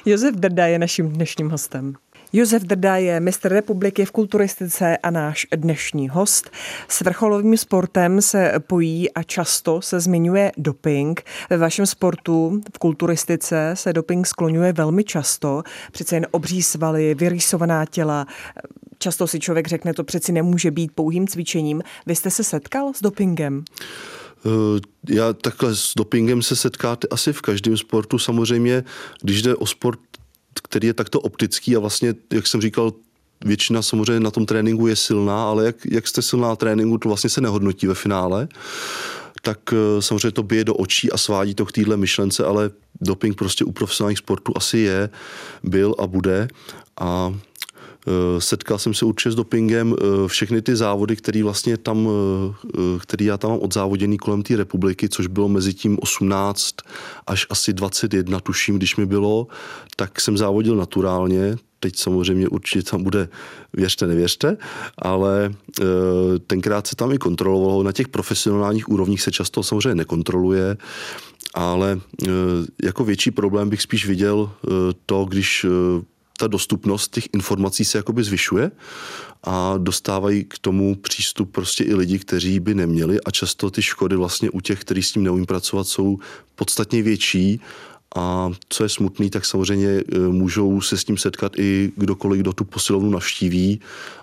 Josef 0.06 0.36
Drda 0.36 0.66
je 0.66 0.80
naším 0.80 1.10
dnešním 1.10 1.50
hostem. 1.50 1.96
Josef 2.38 2.64
Drda 2.64 2.98
je 2.98 3.20
mistr 3.20 3.54
republiky 3.54 4.06
v 4.06 4.12
kulturistice 4.12 4.98
a 4.98 5.12
náš 5.12 5.48
dnešní 5.56 6.10
host. 6.10 6.50
S 6.88 7.02
vrcholovým 7.02 7.58
sportem 7.58 8.22
se 8.22 8.54
pojí 8.68 9.12
a 9.12 9.24
často 9.24 9.82
se 9.82 10.00
zmiňuje 10.00 10.52
doping. 10.58 11.22
Ve 11.50 11.58
vašem 11.58 11.86
sportu 11.86 12.62
v 12.74 12.78
kulturistice 12.78 13.72
se 13.74 13.94
doping 13.94 14.28
skloňuje 14.28 14.74
velmi 14.74 15.04
často. 15.04 15.64
Přece 15.92 16.16
jen 16.16 16.28
obří 16.32 16.64
svaly, 16.64 17.16
vyrýsovaná 17.16 17.86
těla. 17.86 18.26
Často 18.98 19.28
si 19.28 19.40
člověk 19.40 19.68
řekne, 19.68 19.94
to 19.94 20.04
přeci 20.04 20.32
nemůže 20.32 20.72
být 20.72 20.92
pouhým 20.96 21.28
cvičením. 21.28 21.84
Vy 22.06 22.16
jste 22.16 22.32
se 22.32 22.44
setkal 22.44 22.94
s 22.94 23.02
dopingem? 23.02 23.64
Já 25.10 25.34
takhle 25.34 25.76
s 25.76 25.94
dopingem 25.98 26.42
se 26.42 26.56
setkáte 26.56 27.08
asi 27.12 27.34
v 27.34 27.42
každém 27.42 27.78
sportu. 27.78 28.20
Samozřejmě, 28.20 28.84
když 29.22 29.42
jde 29.42 29.56
o 29.56 29.66
sport 29.66 30.00
který 30.64 30.88
je 30.88 30.94
takto 30.94 31.20
optický 31.20 31.76
a 31.76 31.80
vlastně, 31.80 32.14
jak 32.34 32.48
jsem 32.48 32.62
říkal, 32.62 32.94
většina 33.46 33.82
samozřejmě 33.82 34.20
na 34.20 34.32
tom 34.32 34.46
tréninku 34.46 34.88
je 34.88 34.96
silná, 34.96 35.44
ale 35.44 35.66
jak, 35.66 35.76
jak 35.92 36.08
jste 36.08 36.22
silná 36.22 36.48
na 36.48 36.56
tréninku, 36.56 36.98
to 36.98 37.10
vlastně 37.10 37.30
se 37.30 37.42
nehodnotí 37.42 37.88
ve 37.88 37.96
finále 37.96 38.48
tak 39.46 39.60
eh, 39.74 40.02
samozřejmě 40.02 40.32
to 40.32 40.44
bije 40.44 40.64
do 40.64 40.76
očí 40.76 41.12
a 41.12 41.18
svádí 41.18 41.56
to 41.56 41.66
k 41.66 41.72
téhle 41.72 41.98
myšlence, 41.98 42.46
ale 42.46 42.72
doping 43.02 43.38
prostě 43.38 43.66
u 43.66 43.72
profesionálních 43.72 44.18
sportů 44.18 44.54
asi 44.56 44.78
je, 44.78 45.10
byl 45.64 45.96
a 46.00 46.08
bude. 46.08 46.48
A 47.00 47.34
setkal 48.40 48.80
jsem 48.80 48.94
se 48.94 49.06
určitě 49.06 49.32
s 49.32 49.36
dopingem. 49.36 49.96
Eh, 49.98 50.28
všechny 50.28 50.62
ty 50.62 50.76
závody, 50.76 51.16
které 51.16 51.44
vlastně 51.44 51.78
tam, 51.78 52.10
eh, 52.10 52.80
který 53.00 53.26
já 53.26 53.38
tam 53.38 53.52
mám 53.52 53.60
odzávoděný 53.60 54.18
kolem 54.18 54.44
té 54.44 54.56
republiky, 54.56 55.10
což 55.10 55.28
bylo 55.28 55.50
mezi 55.50 55.74
tím 55.74 55.98
18 56.02 56.76
až 57.28 57.48
asi 57.50 57.74
21, 57.74 58.40
tuším, 58.40 58.78
když 58.78 58.96
mi 58.96 59.06
bylo, 59.06 59.48
tak 59.96 60.22
jsem 60.22 60.38
závodil 60.38 60.76
naturálně, 60.76 61.56
teď 61.80 61.96
samozřejmě 61.96 62.48
určitě 62.48 62.90
tam 62.90 63.04
bude, 63.04 63.30
věřte, 63.74 64.08
nevěřte, 64.08 64.58
ale 64.98 65.54
tenkrát 66.48 66.88
se 66.88 66.96
tam 66.96 67.12
i 67.12 67.18
kontrolovalo. 67.18 67.84
Na 67.84 67.92
těch 67.92 68.08
profesionálních 68.08 68.90
úrovních 68.90 69.22
se 69.22 69.32
často 69.32 69.64
samozřejmě 69.64 69.96
nekontroluje, 69.96 70.78
ale 71.54 72.00
jako 72.84 73.04
větší 73.04 73.32
problém 73.32 73.70
bych 73.70 73.82
spíš 73.82 74.08
viděl 74.08 74.52
to, 75.06 75.26
když 75.26 75.66
ta 76.38 76.48
dostupnost 76.48 77.14
těch 77.14 77.28
informací 77.34 77.86
se 77.86 77.98
jakoby 77.98 78.24
zvyšuje 78.24 78.72
a 79.44 79.74
dostávají 79.78 80.44
k 80.44 80.60
tomu 80.60 80.96
přístup 80.96 81.52
prostě 81.52 81.84
i 81.84 81.94
lidi, 81.94 82.20
kteří 82.20 82.60
by 82.60 82.76
neměli 82.76 83.22
a 83.22 83.32
často 83.32 83.72
ty 83.72 83.82
škody 83.82 84.16
vlastně 84.16 84.50
u 84.50 84.60
těch, 84.60 84.80
kteří 84.80 85.04
s 85.04 85.12
tím 85.12 85.24
neumí 85.24 85.46
pracovat, 85.46 85.88
jsou 85.88 86.18
podstatně 86.56 87.02
větší. 87.02 87.62
A 88.16 88.52
co 88.70 88.84
je 88.84 88.90
smutný, 88.90 89.30
tak 89.30 89.46
samozřejmě 89.46 89.90
e, 89.90 90.20
můžou 90.20 90.82
se 90.82 90.98
s 90.98 91.04
tím 91.04 91.18
setkat 91.18 91.60
i 91.60 91.92
kdokoliv, 91.96 92.40
kdo 92.42 92.54
tu 92.54 92.64
posilovnu 92.64 93.10
navštíví 93.10 93.82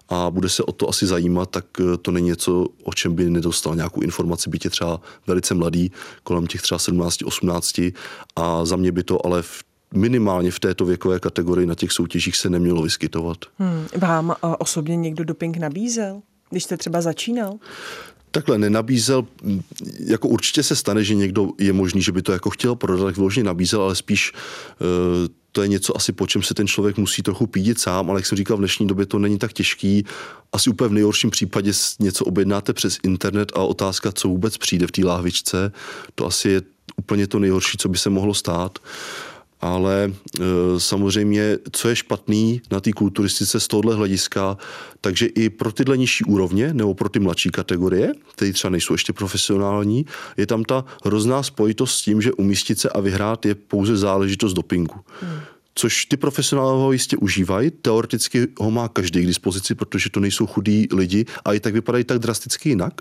a 0.09 0.31
bude 0.31 0.49
se 0.49 0.63
o 0.63 0.73
to 0.73 0.89
asi 0.89 1.07
zajímat, 1.07 1.51
tak 1.51 1.65
e, 1.81 1.97
to 1.97 2.11
není 2.11 2.27
něco, 2.27 2.67
o 2.83 2.93
čem 2.93 3.15
by 3.15 3.31
nedostal 3.31 3.75
nějakou 3.77 4.01
informaci, 4.01 4.51
byť 4.51 4.65
je 4.65 4.71
třeba 4.71 5.01
velice 5.27 5.55
mladý, 5.55 5.93
kolem 6.23 6.47
těch 6.47 6.63
třeba 6.63 6.79
17-18 6.79 7.93
a 8.37 8.65
za 8.65 8.77
mě 8.77 8.93
by 8.93 9.03
to 9.03 9.27
ale 9.27 9.43
v 9.43 9.65
minimálně 9.95 10.51
v 10.51 10.61
této 10.61 10.85
věkové 10.85 11.21
kategorii 11.21 11.67
na 11.67 11.75
těch 11.75 11.93
soutěžích 11.93 12.37
se 12.37 12.51
nemělo 12.51 12.83
vyskytovat. 12.83 13.39
Hmm. 13.59 13.87
Vám 13.97 14.29
uh, 14.29 14.55
osobně 14.59 14.97
někdo 14.97 15.25
doping 15.25 15.57
nabízel, 15.57 16.23
když 16.51 16.65
jste 16.65 16.77
třeba 16.77 17.01
začínal? 17.01 17.59
Takhle 18.31 18.59
nenabízel, 18.59 19.27
jako 20.07 20.29
určitě 20.29 20.63
se 20.63 20.77
stane, 20.77 21.05
že 21.05 21.15
někdo 21.15 21.49
je 21.59 21.73
možný, 21.73 22.03
že 22.03 22.13
by 22.13 22.23
to 22.23 22.33
jako 22.33 22.51
chtěl 22.51 22.75
prodat, 22.75 23.05
tak 23.05 23.17
vložně 23.17 23.45
nabízel, 23.45 23.83
ale 23.83 23.95
spíš 23.95 24.33
uh, 24.33 25.29
to 25.53 25.63
je 25.63 25.69
něco 25.69 25.97
asi, 25.97 26.13
po 26.13 26.27
čem 26.27 26.43
se 26.43 26.55
ten 26.55 26.67
člověk 26.67 26.97
musí 26.97 27.23
trochu 27.23 27.47
pídit 27.47 27.81
sám, 27.81 28.11
ale 28.11 28.19
jak 28.19 28.27
jsem 28.27 28.39
říkal, 28.39 28.57
v 28.57 28.61
dnešní 28.61 28.87
době 28.87 29.07
to 29.07 29.19
není 29.19 29.39
tak 29.39 29.53
těžký. 29.53 30.05
Asi 30.53 30.71
úplně 30.71 30.89
v 30.89 30.93
nejhorším 30.93 31.31
případě 31.31 31.73
něco 32.01 32.25
objednáte 32.25 32.73
přes 32.73 32.99
internet 33.03 33.53
a 33.55 33.59
otázka, 33.59 34.13
co 34.13 34.29
vůbec 34.29 34.57
přijde 34.57 34.87
v 34.87 34.93
té 34.93 35.05
láhvičce, 35.05 35.73
to 36.15 36.27
asi 36.27 36.49
je 36.49 36.63
úplně 36.97 37.27
to 37.27 37.39
nejhorší, 37.39 37.79
co 37.79 37.89
by 37.89 37.99
se 37.99 38.11
mohlo 38.11 38.35
stát 38.35 38.79
ale 39.63 40.13
e, 40.41 40.43
samozřejmě, 40.81 41.59
co 41.73 41.89
je 41.89 41.97
špatný 41.97 42.63
na 42.71 42.81
té 42.81 42.93
kulturistice 42.93 43.61
z 43.61 43.69
tohohle 43.69 43.95
hlediska, 43.95 44.57
takže 45.01 45.27
i 45.27 45.51
pro 45.51 45.73
tyhle 45.73 45.97
nižší 45.97 46.25
úrovně 46.25 46.75
nebo 46.75 46.95
pro 46.95 47.09
ty 47.09 47.19
mladší 47.19 47.51
kategorie, 47.51 48.13
které 48.35 48.53
třeba 48.53 48.71
nejsou 48.71 48.95
ještě 48.95 49.13
profesionální, 49.13 50.07
je 50.37 50.47
tam 50.47 50.65
ta 50.65 50.85
hrozná 51.05 51.43
spojitost 51.43 51.99
s 51.99 52.03
tím, 52.03 52.23
že 52.23 52.33
umístit 52.33 52.81
se 52.81 52.89
a 52.89 53.01
vyhrát 53.01 53.47
je 53.47 53.55
pouze 53.55 53.97
záležitost 53.97 54.53
dopingu. 54.53 54.95
Hmm 55.21 55.41
což 55.75 56.05
ty 56.05 56.17
profesionálové 56.17 56.83
ho 56.83 56.93
jistě 56.93 57.17
užívají. 57.17 57.71
Teoreticky 57.71 58.49
ho 58.59 58.71
má 58.71 58.89
každý 58.89 59.23
k 59.23 59.27
dispozici, 59.27 59.75
protože 59.75 60.11
to 60.11 60.21
nejsou 60.21 60.47
chudí 60.47 60.89
lidi 60.93 61.25
a 61.45 61.53
i 61.53 61.61
tak 61.61 61.75
vypadají 61.75 62.05
tak 62.05 62.19
drasticky 62.19 62.69
jinak. 62.69 63.01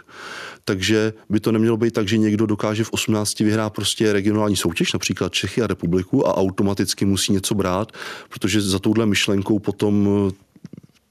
Takže 0.65 1.13
by 1.29 1.39
to 1.39 1.51
nemělo 1.51 1.77
být 1.77 1.93
tak, 1.93 2.07
že 2.07 2.17
někdo 2.17 2.45
dokáže 2.45 2.83
v 2.83 2.91
18 2.91 3.39
vyhrát 3.39 3.73
prostě 3.73 4.13
regionální 4.13 4.55
soutěž, 4.55 4.93
například 4.93 5.33
Čechy 5.33 5.61
a 5.61 5.67
republiku 5.67 6.27
a 6.27 6.37
automaticky 6.37 7.05
musí 7.05 7.33
něco 7.33 7.55
brát, 7.55 7.91
protože 8.29 8.61
za 8.61 8.79
touhle 8.79 9.05
myšlenkou 9.05 9.59
potom 9.59 10.09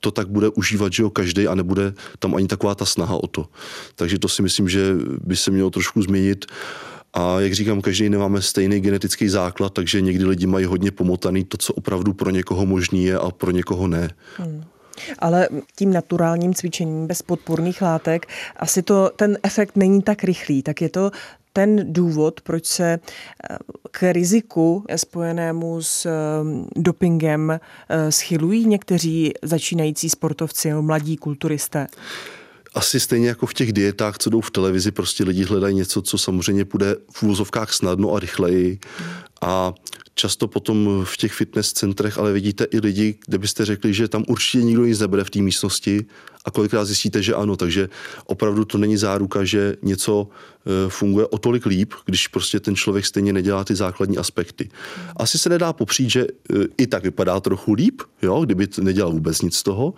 to 0.01 0.11
tak 0.11 0.29
bude 0.29 0.49
užívat, 0.49 0.92
že 0.92 1.03
jo, 1.03 1.11
každý 1.11 1.46
a 1.46 1.55
nebude 1.55 1.94
tam 2.18 2.35
ani 2.35 2.49
taková 2.49 2.75
ta 2.75 2.85
snaha 2.85 3.16
o 3.16 3.27
to. 3.27 3.49
Takže 3.94 4.18
to 4.18 4.29
si 4.29 4.42
myslím, 4.42 4.68
že 4.68 4.94
by 5.25 5.37
se 5.37 5.51
mělo 5.51 5.70
trošku 5.70 6.03
změnit. 6.03 6.46
A 7.14 7.40
jak 7.40 7.53
říkám, 7.53 7.81
každý 7.81 8.09
nemáme 8.09 8.42
stejný 8.42 8.81
genetický 8.81 9.29
základ, 9.29 9.73
takže 9.73 10.01
někdy 10.01 10.25
lidi 10.25 10.46
mají 10.46 10.64
hodně 10.64 10.90
pomotaný 10.90 11.44
to, 11.44 11.57
co 11.57 11.75
opravdu 11.75 12.12
pro 12.12 12.31
někoho 12.31 12.66
možný 12.66 13.05
je 13.05 13.18
a 13.18 13.31
pro 13.31 13.51
někoho 13.51 13.88
ne. 13.88 14.11
Hmm. 14.37 14.64
Ale 15.18 15.49
tím 15.77 15.92
naturálním 15.92 16.55
cvičením 16.55 17.07
bez 17.07 17.23
podporných 17.23 17.83
látek 17.83 18.27
asi 18.57 18.83
to, 18.83 19.11
ten 19.16 19.38
efekt 19.42 19.77
není 19.77 20.03
tak 20.03 20.25
rychlý. 20.25 20.62
Tak 20.62 20.83
je 20.83 20.88
to 20.88 21.11
ten 21.53 21.92
důvod, 21.92 22.40
proč 22.40 22.66
se 22.66 22.92
eh, 22.92 23.57
k 23.90 24.12
riziku 24.12 24.85
spojenému 24.96 25.83
s 25.83 26.07
eh, 26.07 26.11
dopingem 26.77 27.51
eh, 27.51 28.12
schylují 28.12 28.66
někteří 28.66 29.33
začínající 29.42 30.11
sportovci, 30.11 30.73
mladí 30.73 31.16
kulturisté? 31.16 31.87
Asi 32.74 33.00
stejně 33.00 33.28
jako 33.28 33.46
v 33.46 33.54
těch 33.54 33.72
dietách, 33.72 34.18
co 34.18 34.30
jdou 34.30 34.40
v 34.40 34.50
televizi, 34.50 34.90
prostě 34.90 35.24
lidi 35.24 35.44
hledají 35.44 35.74
něco, 35.74 36.02
co 36.02 36.18
samozřejmě 36.18 36.64
půjde 36.64 36.96
v 37.12 37.22
úvozovkách 37.22 37.72
snadno 37.72 38.14
a 38.14 38.18
rychleji. 38.18 38.78
A 39.42 39.74
často 40.14 40.48
potom 40.48 41.00
v 41.04 41.16
těch 41.16 41.33
fitness 41.33 41.72
centrech, 41.72 42.18
ale 42.18 42.33
vidíte 42.33 42.64
i 42.64 42.78
lidi, 42.78 43.18
kde 43.26 43.38
byste 43.38 43.64
řekli, 43.64 43.94
že 43.94 44.09
tam 44.09 44.24
určitě 44.28 44.64
nikdo 44.64 44.85
nic 44.85 45.00
nebere 45.00 45.24
v 45.24 45.30
té 45.30 45.38
místnosti 45.38 46.06
a 46.44 46.50
kolikrát 46.50 46.85
zjistíte, 46.85 47.22
že 47.22 47.35
ano, 47.35 47.56
takže 47.56 47.88
opravdu 48.26 48.64
to 48.64 48.78
není 48.78 48.96
záruka, 48.96 49.44
že 49.44 49.76
něco 49.83 50.28
e, 50.28 50.90
funguje 50.90 51.26
o 51.26 51.38
tolik 51.38 51.66
líp, 51.66 51.94
když 52.04 52.28
prostě 52.28 52.61
ten 52.61 52.76
člověk 52.76 53.06
stejně 53.06 53.33
nedělá 53.33 53.64
ty 53.64 53.74
základní 53.74 54.18
aspekty. 54.18 54.70
Asi 55.16 55.38
se 55.38 55.48
nedá 55.48 55.72
popřít, 55.72 56.11
že 56.11 56.22
e, 56.22 56.26
i 56.78 56.87
tak 56.87 57.02
vypadá 57.02 57.40
trochu 57.40 57.72
líp, 57.72 58.02
jo, 58.22 58.44
kdyby 58.44 58.68
nedělal 58.80 59.12
vůbec 59.12 59.42
nic 59.42 59.56
z 59.56 59.62
toho, 59.62 59.94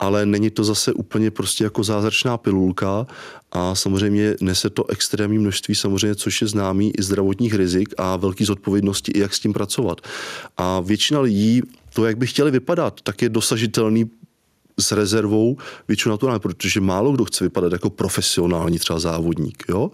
ale 0.00 0.26
není 0.26 0.50
to 0.50 0.64
zase 0.64 0.92
úplně 0.92 1.30
prostě 1.30 1.64
jako 1.64 1.84
zázračná 1.84 2.36
pilulka 2.36 3.06
a 3.52 3.74
samozřejmě 3.74 4.34
nese 4.40 4.70
to 4.70 4.90
extrémní 4.90 5.38
množství 5.38 5.74
samozřejmě, 5.74 6.14
což 6.14 6.42
je 6.42 6.48
známý 6.48 6.92
i 6.98 7.02
zdravotních 7.02 7.54
rizik 7.54 7.94
a 7.98 8.16
velký 8.16 8.44
zodpovědnosti 8.44 9.12
i 9.12 9.18
jak 9.18 9.34
s 9.34 9.40
tím 9.40 9.52
pracovat. 9.52 10.00
A 10.56 10.80
většina 10.80 11.20
lidí 11.20 11.62
to, 11.94 12.06
jak 12.06 12.18
by 12.18 12.26
chtěli 12.26 12.50
vypadat, 12.50 13.00
tak 13.00 13.22
je 13.22 13.28
dosažitelný 13.28 14.10
s 14.80 14.92
rezervou 14.92 15.56
většinou 15.88 16.16
to 16.16 16.38
protože 16.38 16.80
málo 16.80 17.12
kdo 17.12 17.24
chce 17.24 17.44
vypadat 17.44 17.72
jako 17.72 17.90
profesionální 17.90 18.78
třeba 18.78 18.98
závodník. 18.98 19.64
Jo? 19.68 19.90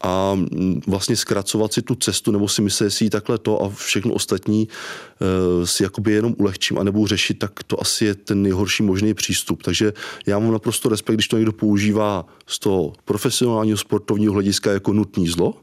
A 0.00 0.34
mm, 0.34 0.80
vlastně 0.86 1.16
zkracovat 1.16 1.72
si 1.72 1.82
tu 1.82 1.94
cestu 1.94 2.30
nebo 2.30 2.48
si 2.48 2.62
myslet 2.62 2.90
si 2.90 3.10
takhle 3.10 3.38
to 3.38 3.62
a 3.62 3.68
všechno 3.68 4.14
ostatní 4.14 4.68
uh, 4.68 5.64
si 5.64 5.82
jakoby 5.82 6.12
jenom 6.12 6.34
ulehčím 6.38 6.78
a 6.78 6.82
nebudu 6.82 7.06
řešit, 7.06 7.38
tak 7.38 7.62
to 7.62 7.80
asi 7.80 8.04
je 8.04 8.14
ten 8.14 8.42
nejhorší 8.42 8.82
možný 8.82 9.14
přístup. 9.14 9.62
Takže 9.62 9.92
já 10.26 10.38
mám 10.38 10.52
naprosto 10.52 10.88
respekt, 10.88 11.16
když 11.16 11.28
to 11.28 11.36
někdo 11.36 11.52
používá 11.52 12.26
z 12.46 12.58
toho 12.58 12.92
profesionálního 13.04 13.78
sportovního 13.78 14.32
hlediska 14.32 14.72
jako 14.72 14.92
nutný 14.92 15.28
zlo, 15.28 15.54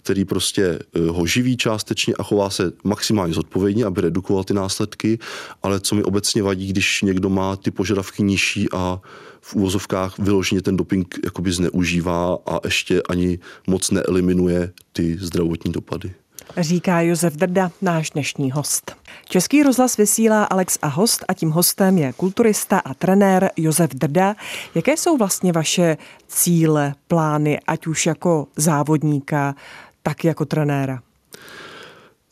který 0.00 0.24
prostě 0.24 0.64
eh, 0.64 1.10
ho 1.10 1.26
živí 1.26 1.56
částečně 1.56 2.14
a 2.14 2.22
chová 2.22 2.50
se 2.50 2.72
maximálně 2.84 3.34
zodpovědně, 3.34 3.84
aby 3.84 4.00
redukoval 4.00 4.44
ty 4.44 4.54
následky, 4.54 5.18
ale 5.62 5.80
co 5.80 5.94
mi 5.94 6.02
obecně 6.02 6.42
vadí, 6.42 6.66
když 6.68 7.02
někdo 7.02 7.28
má 7.28 7.56
ty 7.56 7.70
požadavky 7.70 8.22
nižší 8.22 8.68
a 8.72 9.00
v 9.40 9.54
úvozovkách 9.54 10.18
vyloženě 10.18 10.62
ten 10.62 10.76
doping 10.76 11.14
jakoby 11.24 11.52
zneužívá 11.52 12.38
a 12.46 12.60
ještě 12.64 13.02
ani 13.08 13.38
moc 13.66 13.90
neeliminuje 13.90 14.72
ty 14.92 15.16
zdravotní 15.20 15.72
dopady. 15.72 16.14
Říká 16.56 17.00
Josef 17.00 17.34
Drda, 17.34 17.70
náš 17.82 18.10
dnešní 18.10 18.50
host. 18.50 18.96
Český 19.28 19.62
rozhlas 19.62 19.96
vysílá 19.96 20.44
Alex 20.44 20.78
a 20.82 20.86
host 20.86 21.24
a 21.28 21.34
tím 21.34 21.50
hostem 21.50 21.98
je 21.98 22.12
kulturista 22.12 22.78
a 22.78 22.94
trenér 22.94 23.50
Josef 23.56 23.90
Drda. 23.90 24.36
Jaké 24.74 24.96
jsou 24.96 25.16
vlastně 25.16 25.52
vaše 25.52 25.96
cíle, 26.28 26.94
plány, 27.08 27.60
ať 27.66 27.86
už 27.86 28.06
jako 28.06 28.46
závodníka, 28.56 29.54
tak 30.10 30.24
jako 30.24 30.44
trenéra? 30.44 31.02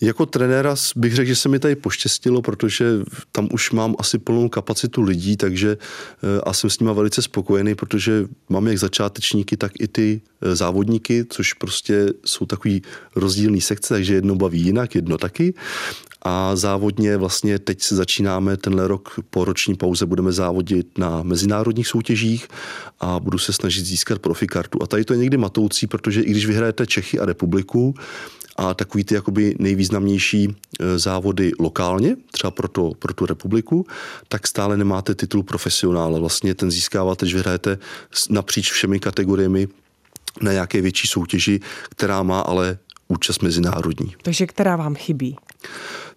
Jako 0.00 0.26
trenéra 0.26 0.74
bych 0.96 1.14
řekl, 1.14 1.28
že 1.28 1.36
se 1.36 1.48
mi 1.48 1.58
tady 1.58 1.76
poštěstilo, 1.76 2.42
protože 2.42 2.84
tam 3.32 3.48
už 3.52 3.70
mám 3.70 3.94
asi 3.98 4.18
plnou 4.18 4.48
kapacitu 4.48 5.02
lidí, 5.02 5.36
takže 5.36 5.76
eh, 5.76 6.40
a 6.40 6.52
jsem 6.52 6.70
s 6.70 6.80
nima 6.80 6.92
velice 6.92 7.22
spokojený, 7.22 7.74
protože 7.74 8.26
mám 8.48 8.66
jak 8.66 8.78
začátečníky, 8.78 9.56
tak 9.56 9.72
i 9.80 9.88
ty 9.88 10.20
eh, 10.42 10.56
závodníky, 10.56 11.24
což 11.28 11.52
prostě 11.52 12.06
jsou 12.24 12.46
takový 12.46 12.82
rozdílný 13.16 13.60
sekce, 13.60 13.94
takže 13.94 14.14
jedno 14.14 14.34
baví 14.34 14.60
jinak, 14.60 14.94
jedno 14.94 15.18
taky. 15.18 15.54
A 16.22 16.56
závodně 16.56 17.16
vlastně 17.16 17.58
teď 17.58 17.82
se 17.82 17.96
začínáme 17.96 18.56
tenhle 18.56 18.88
rok 18.88 19.20
po 19.30 19.44
roční 19.44 19.74
pauze 19.74 20.06
budeme 20.06 20.32
závodit 20.32 20.98
na 20.98 21.22
mezinárodních 21.22 21.86
soutěžích 21.86 22.48
a 23.00 23.20
budu 23.20 23.38
se 23.38 23.52
snažit 23.52 23.84
získat 23.84 24.18
profikartu. 24.18 24.82
A 24.82 24.86
tady 24.86 25.04
to 25.04 25.12
je 25.12 25.18
někdy 25.18 25.36
matoucí, 25.36 25.86
protože 25.86 26.20
i 26.20 26.30
když 26.30 26.46
vyhrajete 26.46 26.86
Čechy 26.86 27.18
a 27.18 27.24
republiku, 27.26 27.94
a 28.58 28.74
takový 28.74 29.04
ty 29.04 29.14
jakoby 29.14 29.54
nejvýznamnější 29.58 30.48
e, 30.80 30.98
závody 30.98 31.52
lokálně, 31.58 32.16
třeba 32.30 32.50
pro, 32.50 32.68
to, 32.68 32.92
pro 32.98 33.14
tu 33.14 33.26
republiku, 33.26 33.86
tak 34.28 34.46
stále 34.46 34.76
nemáte 34.76 35.14
titul 35.14 35.42
profesionála. 35.42 36.18
Vlastně 36.18 36.54
ten 36.54 36.70
získáváte, 36.70 37.26
když 37.26 37.34
vyhrajete 37.34 37.78
napříč 38.30 38.72
všemi 38.72 39.00
kategoriemi 39.00 39.68
na 40.42 40.52
nějaké 40.52 40.80
větší 40.80 41.08
soutěži, 41.08 41.60
která 41.90 42.22
má 42.22 42.40
ale 42.40 42.78
účast 43.08 43.42
mezinárodní. 43.42 44.14
Takže 44.22 44.46
která 44.46 44.76
vám 44.76 44.94
chybí? 44.94 45.36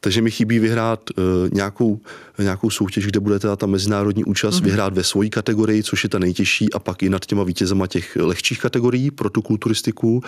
Takže 0.04 0.22
mi 0.22 0.32
chybí 0.32 0.60
vyhrát 0.60 1.00
uh, 1.10 1.24
nějakou, 1.52 2.00
nějakou 2.40 2.70
soutěž, 2.70 3.06
kde 3.06 3.20
bude 3.20 3.40
teda 3.40 3.56
ta 3.56 3.66
mezinárodní 3.66 4.24
účast, 4.24 4.56
mm-hmm. 4.56 4.64
vyhrát 4.64 4.94
ve 4.94 5.04
svojí 5.04 5.30
kategorii, 5.30 5.84
což 5.84 6.04
je 6.04 6.10
ta 6.10 6.20
nejtěžší, 6.20 6.74
a 6.74 6.80
pak 6.80 7.04
i 7.04 7.10
nad 7.10 7.26
těma 7.26 7.44
vítězama 7.44 7.88
těch 7.88 8.16
lehčích 8.16 8.60
kategorií 8.60 9.12
pro 9.12 9.30
tu 9.30 9.42
kulturistiku. 9.42 10.24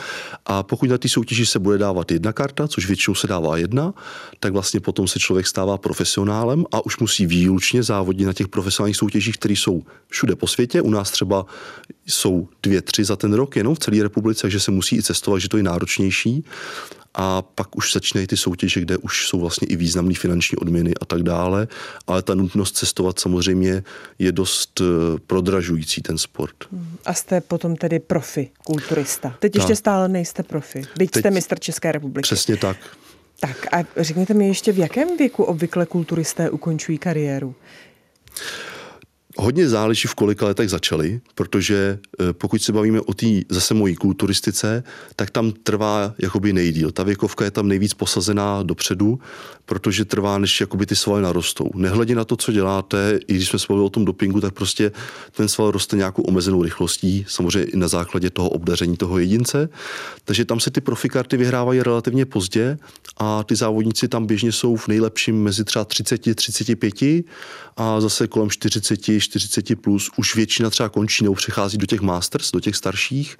A 0.45 0.63
pokud 0.63 0.89
na 0.89 0.97
té 0.97 1.10
soutěži 1.10 1.45
se 1.45 1.60
bude 1.60 1.78
dávat 1.78 2.12
jedna 2.12 2.34
karta, 2.34 2.67
což 2.67 2.88
většinou 2.88 3.15
se 3.15 3.28
dává 3.28 3.58
jedna, 3.58 3.93
tak 4.39 4.54
vlastně 4.54 4.80
potom 4.80 5.08
se 5.08 5.19
člověk 5.19 5.47
stává 5.47 5.78
profesionálem 5.78 6.65
a 6.71 6.86
už 6.86 6.97
musí 6.97 7.26
výlučně 7.26 7.84
závodit 7.84 8.28
na 8.28 8.34
těch 8.34 8.47
profesionálních 8.47 8.97
soutěžích, 8.97 9.38
které 9.38 9.54
jsou 9.54 9.84
všude 10.08 10.36
po 10.36 10.47
světě. 10.47 10.82
U 10.82 10.89
nás 10.89 11.12
třeba 11.12 11.45
jsou 12.06 12.47
dvě, 12.63 12.82
tři 12.82 13.04
za 13.04 13.15
ten 13.15 13.34
rok 13.34 13.56
jenom 13.56 13.76
v 13.76 13.80
celé 13.80 14.04
republice, 14.04 14.41
takže 14.41 14.60
se 14.60 14.71
musí 14.71 14.97
i 14.97 15.04
cestovat, 15.04 15.41
že 15.41 15.49
to 15.49 15.58
je 15.58 15.63
náročnější 15.63 16.45
a 17.15 17.41
pak 17.41 17.76
už 17.76 17.93
začínají 17.93 18.28
ty 18.28 18.38
soutěže, 18.38 18.82
kde 18.82 18.97
už 18.97 19.28
jsou 19.28 19.39
vlastně 19.39 19.67
i 19.67 19.76
významné 19.76 20.13
finanční 20.13 20.58
odměny 20.58 20.93
a 21.02 21.06
tak 21.06 21.23
dále, 21.23 21.67
ale 22.08 22.21
ta 22.21 22.36
nutnost 22.36 22.78
cestovat 22.78 23.19
samozřejmě 23.19 23.84
je 24.19 24.32
dost 24.32 24.82
eh, 24.82 25.19
prodražující 25.28 26.02
ten 26.02 26.17
sport. 26.17 26.56
A 27.06 27.13
jste 27.13 27.41
potom 27.41 27.76
tedy 27.76 27.99
profi, 27.99 28.49
kulturista. 28.63 29.36
Teď 29.39 29.54
tak. 29.54 29.60
ještě 29.60 29.76
stále 29.76 30.08
nejste 30.08 30.43
profi, 30.43 30.82
byť 30.97 31.12
Teď 31.12 31.21
jste 31.21 31.32
mistr 31.32 31.60
České 31.60 31.91
republiky. 31.91 32.23
Přesně 32.23 32.58
tak. 32.58 32.78
Tak 33.39 33.67
a 33.73 33.84
řekněte 33.97 34.34
mi 34.34 34.47
ještě, 34.47 34.71
v 34.71 34.78
jakém 34.78 35.17
věku 35.17 35.43
obvykle 35.43 35.86
kulturisté 35.86 36.49
ukončují 36.49 36.97
kariéru? 36.97 37.56
Hodně 39.38 39.69
záleží, 39.69 40.08
v 40.08 40.15
kolika 40.15 40.46
letech 40.46 40.69
začali, 40.69 41.22
protože 41.36 42.00
eh, 42.19 42.34
pokud 42.34 42.62
se 42.62 42.72
bavíme 42.72 43.02
o 43.02 43.13
té 43.13 43.28
zase 43.50 43.74
mojí 43.74 43.96
kulturistice, 43.96 44.84
tak 45.15 45.30
tam 45.30 45.52
trvá 45.52 46.13
jakoby 46.17 46.54
nejdíl. 46.54 46.91
Ta 46.91 47.04
věkovka 47.04 47.46
je 47.46 47.52
tam 47.52 47.67
nejvíc 47.67 47.93
posazená 47.93 48.63
dopředu, 48.63 49.19
protože 49.65 50.06
trvá, 50.06 50.38
než 50.38 50.62
jakoby 50.62 50.86
ty 50.86 50.96
svaly 50.96 51.22
narostou. 51.22 51.69
Nehledě 51.76 52.15
na 52.15 52.26
to, 52.26 52.36
co 52.36 52.52
děláte, 52.52 53.19
i 53.28 53.36
když 53.36 53.50
jsme 53.50 53.60
se 53.60 53.67
o 53.67 53.89
tom 53.89 54.06
dopingu, 54.06 54.41
tak 54.41 54.54
prostě 54.54 54.91
ten 55.32 55.48
sval 55.48 55.72
roste 55.72 55.98
nějakou 55.98 56.22
omezenou 56.22 56.63
rychlostí, 56.63 57.26
samozřejmě 57.28 57.72
i 57.72 57.78
na 57.78 57.88
základě 57.88 58.30
toho 58.30 58.50
obdaření 58.50 58.98
toho 58.98 59.19
jedince. 59.19 59.69
Takže 60.26 60.46
tam 60.46 60.60
se 60.60 60.72
ty 60.72 60.82
profikarty 60.82 61.38
vyhrávají 61.38 61.82
relativně 61.82 62.26
pozdě 62.26 62.78
a 63.17 63.43
ty 63.43 63.56
závodníci 63.56 64.08
tam 64.08 64.26
běžně 64.26 64.52
jsou 64.52 64.76
v 64.76 64.88
nejlepším 64.88 65.43
mezi 65.43 65.63
třeba 65.63 65.86
30, 65.86 66.36
35 66.36 66.93
a 67.78 68.02
zase 68.02 68.28
kolem 68.28 68.50
40, 68.50 69.00
40 69.23 69.81
plus 69.81 70.12
už 70.15 70.36
většina 70.36 70.69
třeba 70.69 70.89
končí 70.89 71.23
nebo 71.23 71.36
přechází 71.36 71.77
do 71.77 71.86
těch 71.86 72.01
masters, 72.01 72.51
do 72.51 72.59
těch 72.59 72.75
starších. 72.75 73.38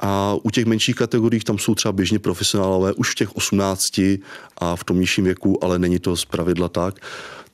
A 0.00 0.36
u 0.42 0.50
těch 0.50 0.64
menších 0.64 0.96
kategorií 0.96 1.40
tam 1.40 1.58
jsou 1.58 1.74
třeba 1.74 1.92
běžně 1.92 2.18
profesionálové 2.18 2.92
už 2.92 3.10
v 3.10 3.14
těch 3.14 3.36
18 3.36 4.00
a 4.58 4.76
v 4.76 4.84
tom 4.84 5.00
nižším 5.00 5.24
věku, 5.24 5.64
ale 5.64 5.78
není 5.78 5.98
to 5.98 6.16
z 6.16 6.24
pravidla 6.24 6.68
tak. 6.68 6.94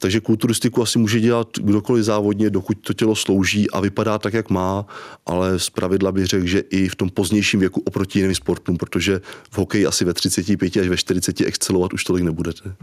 Takže 0.02 0.20
kulturistiku 0.20 0.82
asi 0.82 0.98
může 0.98 1.20
dělat 1.20 1.48
kdokoliv 1.60 2.04
závodně, 2.04 2.50
dokud 2.50 2.78
to 2.80 2.92
tělo 2.92 3.16
slouží 3.16 3.70
a 3.70 3.80
vypadá 3.80 4.18
tak, 4.18 4.34
jak 4.34 4.50
má, 4.50 4.86
ale 5.26 5.58
z 5.58 5.70
pravidla 5.70 6.12
bych 6.12 6.26
řekl, 6.26 6.46
že 6.46 6.60
i 6.60 6.88
v 6.88 6.94
tom 6.94 7.10
pozdějším 7.10 7.60
věku 7.60 7.80
oproti 7.80 8.18
jiným 8.18 8.34
sportům, 8.34 8.76
protože 8.76 9.20
v 9.50 9.58
hokeji 9.58 9.86
asi 9.86 10.04
ve 10.04 10.14
35 10.14 10.76
až 10.76 10.88
ve 10.88 10.96
40 10.96 11.40
excelovat 11.40 11.92
už 11.92 12.04
tolik 12.04 12.24
nebudete. 12.24 12.74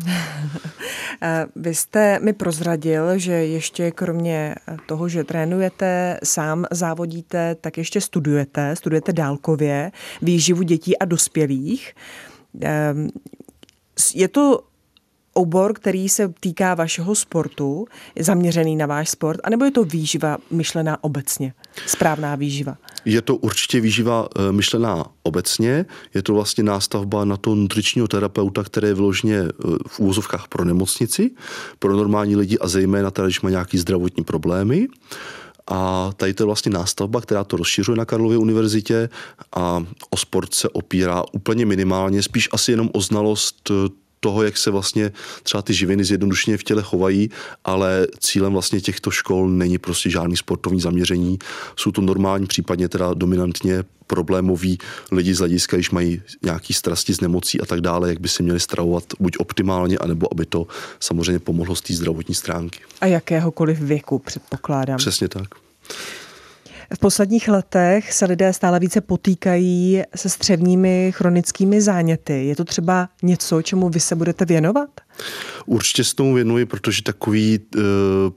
Vy 1.56 1.75
jste 1.75 2.19
mi 2.19 2.34
prozradil, 2.34 3.17
že 3.17 3.32
ještě 3.32 3.91
kromě 3.91 4.56
toho, 4.86 5.10
že 5.10 5.23
trénujete, 5.23 6.19
sám 6.23 6.65
závodíte, 6.71 7.56
tak 7.62 7.77
ještě 7.77 8.01
studujete, 8.01 8.75
studujete 8.75 9.13
dálkově 9.13 9.91
výživu 10.21 10.62
dětí 10.62 10.97
a 10.97 11.06
dospělých. 11.06 11.93
Ehm, 12.62 13.08
je 14.15 14.27
to 14.27 14.63
obor, 15.38 15.73
který 15.73 16.10
se 16.10 16.34
týká 16.39 16.76
vašeho 16.76 17.15
sportu, 17.15 17.86
zaměřený 18.19 18.76
na 18.76 18.86
váš 18.86 19.10
sport, 19.10 19.39
anebo 19.43 19.65
je 19.65 19.71
to 19.71 19.84
výživa 19.84 20.38
myšlená 20.52 21.04
obecně? 21.04 21.54
Správná 21.86 22.36
výživa? 22.36 22.78
Je 23.06 23.21
to 23.21 23.36
určitě 23.36 23.80
výživa 23.80 24.28
eh, 24.28 24.52
myšlená 24.52 25.06
obecně. 25.23 25.86
Je 26.13 26.21
to 26.21 26.34
vlastně 26.34 26.63
nástavba 26.63 27.26
na 27.26 27.38
to 27.38 27.56
nutričního 27.56 28.08
terapeuta, 28.08 28.63
který 28.63 28.88
je 28.88 28.93
vyloženě 28.93 29.38
eh, 29.38 29.52
v 29.88 30.00
úvozovkách 30.00 30.47
pro 30.47 30.65
nemocnici, 30.65 31.32
pro 31.80 31.95
normální 31.95 32.36
lidi 32.36 32.58
a 32.58 32.67
zejména 32.67 33.12
teda, 33.12 33.28
když 33.28 33.41
má 33.41 33.50
nějaký 33.50 33.78
zdravotní 33.78 34.23
problémy. 34.23 34.88
A 35.67 36.12
tady 36.17 36.34
to 36.34 36.43
je 36.43 36.45
vlastně 36.45 36.71
nástavba, 36.71 37.21
která 37.21 37.43
to 37.43 37.58
rozšiřuje 37.58 37.97
na 37.97 38.06
Karlově 38.06 38.38
univerzitě 38.38 39.10
a 39.56 39.84
o 40.10 40.17
sport 40.17 40.54
se 40.54 40.69
opírá 40.69 41.23
úplně 41.32 41.65
minimálně, 41.65 42.23
spíš 42.23 42.50
asi 42.52 42.71
jenom 42.71 42.89
o 42.93 43.02
znalost 43.02 43.71
eh, 43.71 44.07
toho, 44.28 44.44
jak 44.44 44.58
se 44.58 44.72
vlastně 44.72 45.12
třeba 45.44 45.62
ty 45.62 45.74
živiny 45.74 46.04
zjednodušeně 46.04 46.58
v 46.58 46.63
těle 46.63 46.82
chovají, 46.82 47.30
ale 47.63 48.08
cílem 48.20 48.54
vlastně 48.54 48.82
těchto 48.82 49.12
škol 49.12 49.50
není 49.50 49.78
prostě 49.78 50.10
žádný 50.10 50.38
sportovní 50.38 50.82
zaměření. 50.82 51.40
Jsou 51.76 51.92
to 51.92 52.02
normální, 52.02 52.48
případně 52.48 52.90
teda 52.90 53.13
dominantně 53.13 53.84
problémoví 54.08 54.78
lidi 55.12 55.34
z 55.34 55.40
hlediska, 55.40 55.78
když 55.78 55.92
mají 55.92 56.22
nějaký 56.44 56.74
strasti 56.74 57.13
z 57.13 57.22
nemocí 57.22 57.62
a 57.62 57.66
tak 57.66 57.82
dále, 57.82 58.10
jak 58.10 58.20
by 58.20 58.28
se 58.28 58.44
měli 58.44 58.60
stravovat 58.60 59.04
buď 59.20 59.38
optimálně, 59.38 59.98
anebo 59.98 60.28
aby 60.32 60.46
to 60.46 60.68
samozřejmě 61.00 61.40
pomohlo 61.40 61.76
z 61.76 61.82
té 61.82 61.94
zdravotní 61.94 62.36
stránky. 62.36 62.80
A 63.02 63.06
jakéhokoliv 63.06 63.80
věku, 63.80 64.20
předpokládám. 64.20 64.98
Přesně 64.98 65.28
tak. 65.28 65.48
V 66.93 67.00
posledních 67.00 67.47
letech 67.47 68.13
se 68.13 68.26
lidé 68.26 68.54
stále 68.54 68.80
více 68.80 69.02
potýkají 69.02 70.02
se 70.15 70.30
střevními 70.30 71.12
chronickými 71.15 71.82
záněty. 71.82 72.45
Je 72.45 72.56
to 72.56 72.63
třeba 72.63 73.10
něco, 73.23 73.62
čemu 73.62 73.89
vy 73.89 74.00
se 74.00 74.15
budete 74.15 74.45
věnovat? 74.45 74.89
Určitě 75.65 76.04
se 76.04 76.15
tomu 76.15 76.34
věnuji, 76.34 76.65
protože 76.65 77.04
takový 77.04 77.56
e, 77.56 77.80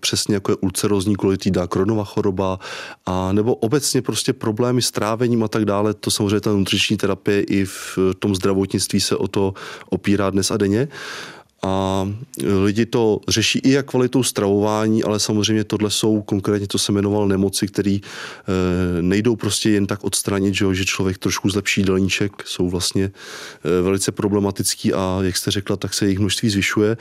přesně 0.01 0.35
jako 0.35 0.53
je 0.53 0.57
ulcerozní 0.57 1.17
kolitida, 1.17 1.67
kronová 1.67 2.05
choroba 2.05 2.59
a 3.07 3.33
nebo 3.33 3.55
obecně 3.55 4.03
prostě 4.03 4.33
problémy 4.33 4.83
s 4.83 4.91
trávením 4.91 5.43
a 5.43 5.49
tak 5.49 5.65
dále, 5.65 5.95
to 5.95 6.11
samozřejmě 6.11 6.41
ta 6.41 6.53
nutriční 6.53 6.97
terapie 6.97 7.41
i 7.43 7.65
v 7.65 7.99
tom 8.19 8.35
zdravotnictví 8.35 9.01
se 9.01 9.17
o 9.17 9.29
to 9.29 9.55
opírá 9.91 10.31
dnes 10.31 10.51
a 10.51 10.57
denně 10.57 10.89
a 11.63 12.09
lidi 12.65 12.87
to 12.87 13.21
řeší 13.29 13.59
i 13.59 13.71
jak 13.71 13.87
kvalitou 13.87 14.23
stravování, 14.23 15.05
ale 15.05 15.21
samozřejmě 15.21 15.65
tohle 15.65 15.91
jsou 15.91 16.23
konkrétně, 16.23 16.67
to 16.67 16.79
se 16.79 16.93
jmenoval 16.93 17.29
nemoci, 17.29 17.67
které 17.67 17.91
e, 17.91 18.01
nejdou 19.03 19.37
prostě 19.37 19.71
jen 19.71 19.87
tak 19.87 20.05
odstranit, 20.05 20.55
že, 20.55 20.75
že 20.75 20.85
člověk 20.85 21.19
trošku 21.19 21.51
zlepší 21.51 21.83
delníček, 21.83 22.33
jsou 22.47 22.71
vlastně 22.71 23.05
e, 23.05 23.83
velice 23.83 24.13
problematický 24.13 24.93
a 24.93 25.19
jak 25.23 25.37
jste 25.37 25.51
řekla, 25.51 25.77
tak 25.77 25.95
se 25.95 26.05
jejich 26.05 26.19
množství 26.19 26.51
zvyšuje 26.51 26.97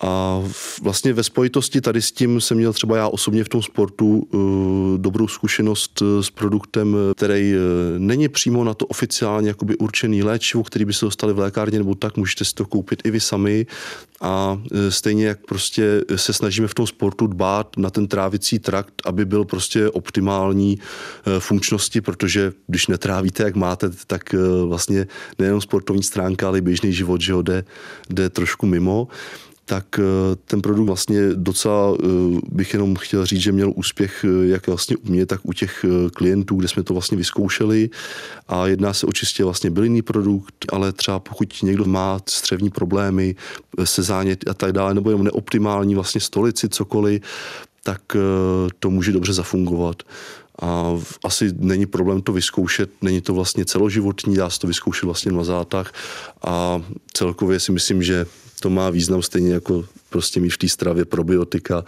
a 0.00 0.42
vlastně 0.82 1.12
ve 1.12 1.22
spojitosti 1.22 1.80
tady 1.80 2.02
s 2.02 2.12
tím 2.12 2.40
jsem 2.40 2.56
měl 2.56 2.72
třeba 2.72 2.96
já 2.96 3.08
osobně 3.08 3.44
v 3.44 3.48
tom 3.48 3.62
sportu 3.62 4.18
uh, 4.18 4.98
dobrou 4.98 5.28
zkušenost 5.28 6.02
uh, 6.02 6.20
s 6.20 6.30
produktem, 6.30 6.96
který 7.16 7.54
uh, 7.54 7.60
není 7.98 8.28
přímo 8.28 8.64
na 8.64 8.74
to 8.74 8.86
oficiálně 8.86 9.48
jakoby 9.48 9.76
určený 9.76 10.22
léčivo, 10.22 10.64
který 10.64 10.84
by 10.84 10.92
se 10.92 11.04
dostali 11.04 11.32
v 11.32 11.38
lékárně 11.38 11.78
nebo 11.78 11.94
tak, 11.94 12.16
můžete 12.16 12.44
si 12.44 12.54
to 12.54 12.66
koupit 12.66 13.02
i 13.04 13.10
vy 13.10 13.20
sami. 13.20 13.66
A 14.22 14.60
stejně 14.88 15.26
jak 15.26 15.38
prostě 15.46 16.04
se 16.16 16.32
snažíme 16.32 16.68
v 16.68 16.74
tom 16.74 16.86
sportu 16.86 17.26
dbát 17.26 17.76
na 17.76 17.90
ten 17.90 18.08
trávicí 18.08 18.58
trakt, 18.58 19.02
aby 19.04 19.24
byl 19.24 19.44
prostě 19.44 19.90
optimální 19.90 20.78
funkčnosti, 21.38 22.00
protože 22.00 22.52
když 22.66 22.86
netrávíte, 22.86 23.42
jak 23.42 23.56
máte, 23.56 23.90
tak 24.06 24.34
vlastně 24.66 25.06
nejenom 25.38 25.60
sportovní 25.60 26.02
stránka, 26.02 26.48
ale 26.48 26.58
i 26.58 26.60
běžný 26.60 26.92
život, 26.92 27.20
že 27.20 27.32
ho 27.32 27.42
jde, 27.42 27.64
jde 28.10 28.30
trošku 28.30 28.66
mimo 28.66 29.08
tak 29.70 29.98
eh, 29.98 30.02
ten 30.44 30.62
produkt 30.62 30.86
vlastně 30.86 31.34
docela 31.34 31.94
eh, 31.94 32.06
bych 32.52 32.72
jenom 32.72 32.96
chtěl 32.96 33.26
říct, 33.26 33.40
že 33.40 33.52
měl 33.52 33.72
úspěch 33.76 34.24
eh, 34.24 34.46
jak 34.46 34.66
vlastně 34.66 34.96
u 34.96 35.10
mě, 35.10 35.26
tak 35.26 35.40
u 35.42 35.52
těch 35.52 35.84
klientů, 36.14 36.56
kde 36.56 36.68
jsme 36.68 36.82
to 36.82 36.94
vlastně 36.94 37.16
vyzkoušeli 37.16 37.90
a 38.48 38.66
jedná 38.66 38.92
se 38.92 39.06
o 39.06 39.12
čistě 39.12 39.44
vlastně 39.44 39.70
bylinný 39.70 40.02
produkt, 40.02 40.54
ale 40.72 40.92
třeba 40.92 41.18
pokud 41.18 41.62
někdo 41.62 41.84
má 41.84 42.20
střevní 42.28 42.70
problémy, 42.70 43.34
se 43.84 44.02
zánět 44.02 44.48
a 44.48 44.54
tak 44.54 44.72
dále, 44.72 44.94
nebo 44.94 45.10
jenom 45.10 45.24
neoptimální 45.24 45.94
vlastně 45.94 46.20
stolici, 46.20 46.68
cokoliv, 46.68 47.22
tak 47.82 48.02
to 48.78 48.90
může 48.90 49.12
dobře 49.12 49.32
zafungovat. 49.32 50.02
A 50.62 51.00
asi 51.24 51.52
není 51.58 51.86
problém 51.86 52.22
to 52.22 52.32
vyzkoušet, 52.32 52.90
není 53.02 53.20
to 53.20 53.34
vlastně 53.34 53.64
celoživotní, 53.64 54.36
dá 54.36 54.50
se 54.50 54.58
to 54.60 54.66
vyzkoušet 54.66 55.04
vlastně 55.04 55.32
na 55.32 55.44
zátah 55.44 55.92
a 56.42 56.82
celkově 57.12 57.60
si 57.60 57.72
myslím, 57.72 58.02
že 58.02 58.26
to 58.60 58.70
má 58.70 58.90
význam 58.90 59.22
stejně 59.22 59.52
jako 59.52 59.84
prostě 60.10 60.40
mít 60.40 60.50
v 60.50 60.58
té 60.58 60.68
stravě 60.68 61.04
probiotika 61.04 61.84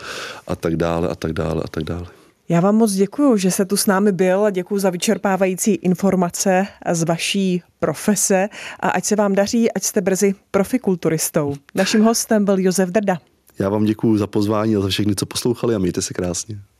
a 0.46 0.56
tak 0.56 0.76
dále 0.76 1.08
a 1.08 1.14
tak 1.14 1.32
dále 1.32 1.62
a 1.64 1.68
tak 1.68 1.84
dále. 1.84 2.06
Já 2.48 2.60
vám 2.60 2.76
moc 2.76 2.92
děkuji, 2.92 3.36
že 3.36 3.50
jste 3.50 3.64
tu 3.64 3.76
s 3.76 3.86
námi 3.86 4.12
byl 4.12 4.44
a 4.44 4.50
děkuji 4.50 4.78
za 4.78 4.90
vyčerpávající 4.90 5.74
informace 5.74 6.66
z 6.92 7.02
vaší 7.02 7.62
profese 7.78 8.48
a 8.80 8.88
ať 8.88 9.04
se 9.04 9.16
vám 9.16 9.34
daří, 9.34 9.72
ať 9.72 9.82
jste 9.82 10.00
brzy 10.00 10.34
profikulturistou. 10.50 11.54
Naším 11.74 12.02
hostem 12.02 12.44
byl 12.44 12.58
Josef 12.58 12.88
Drda. 12.88 13.18
Já 13.58 13.68
vám 13.68 13.84
děkuji 13.84 14.18
za 14.18 14.26
pozvání 14.26 14.76
a 14.76 14.80
za 14.80 14.88
všechny, 14.88 15.14
co 15.14 15.26
poslouchali 15.26 15.74
a 15.74 15.78
mějte 15.78 16.02
se 16.02 16.14
krásně. 16.14 16.58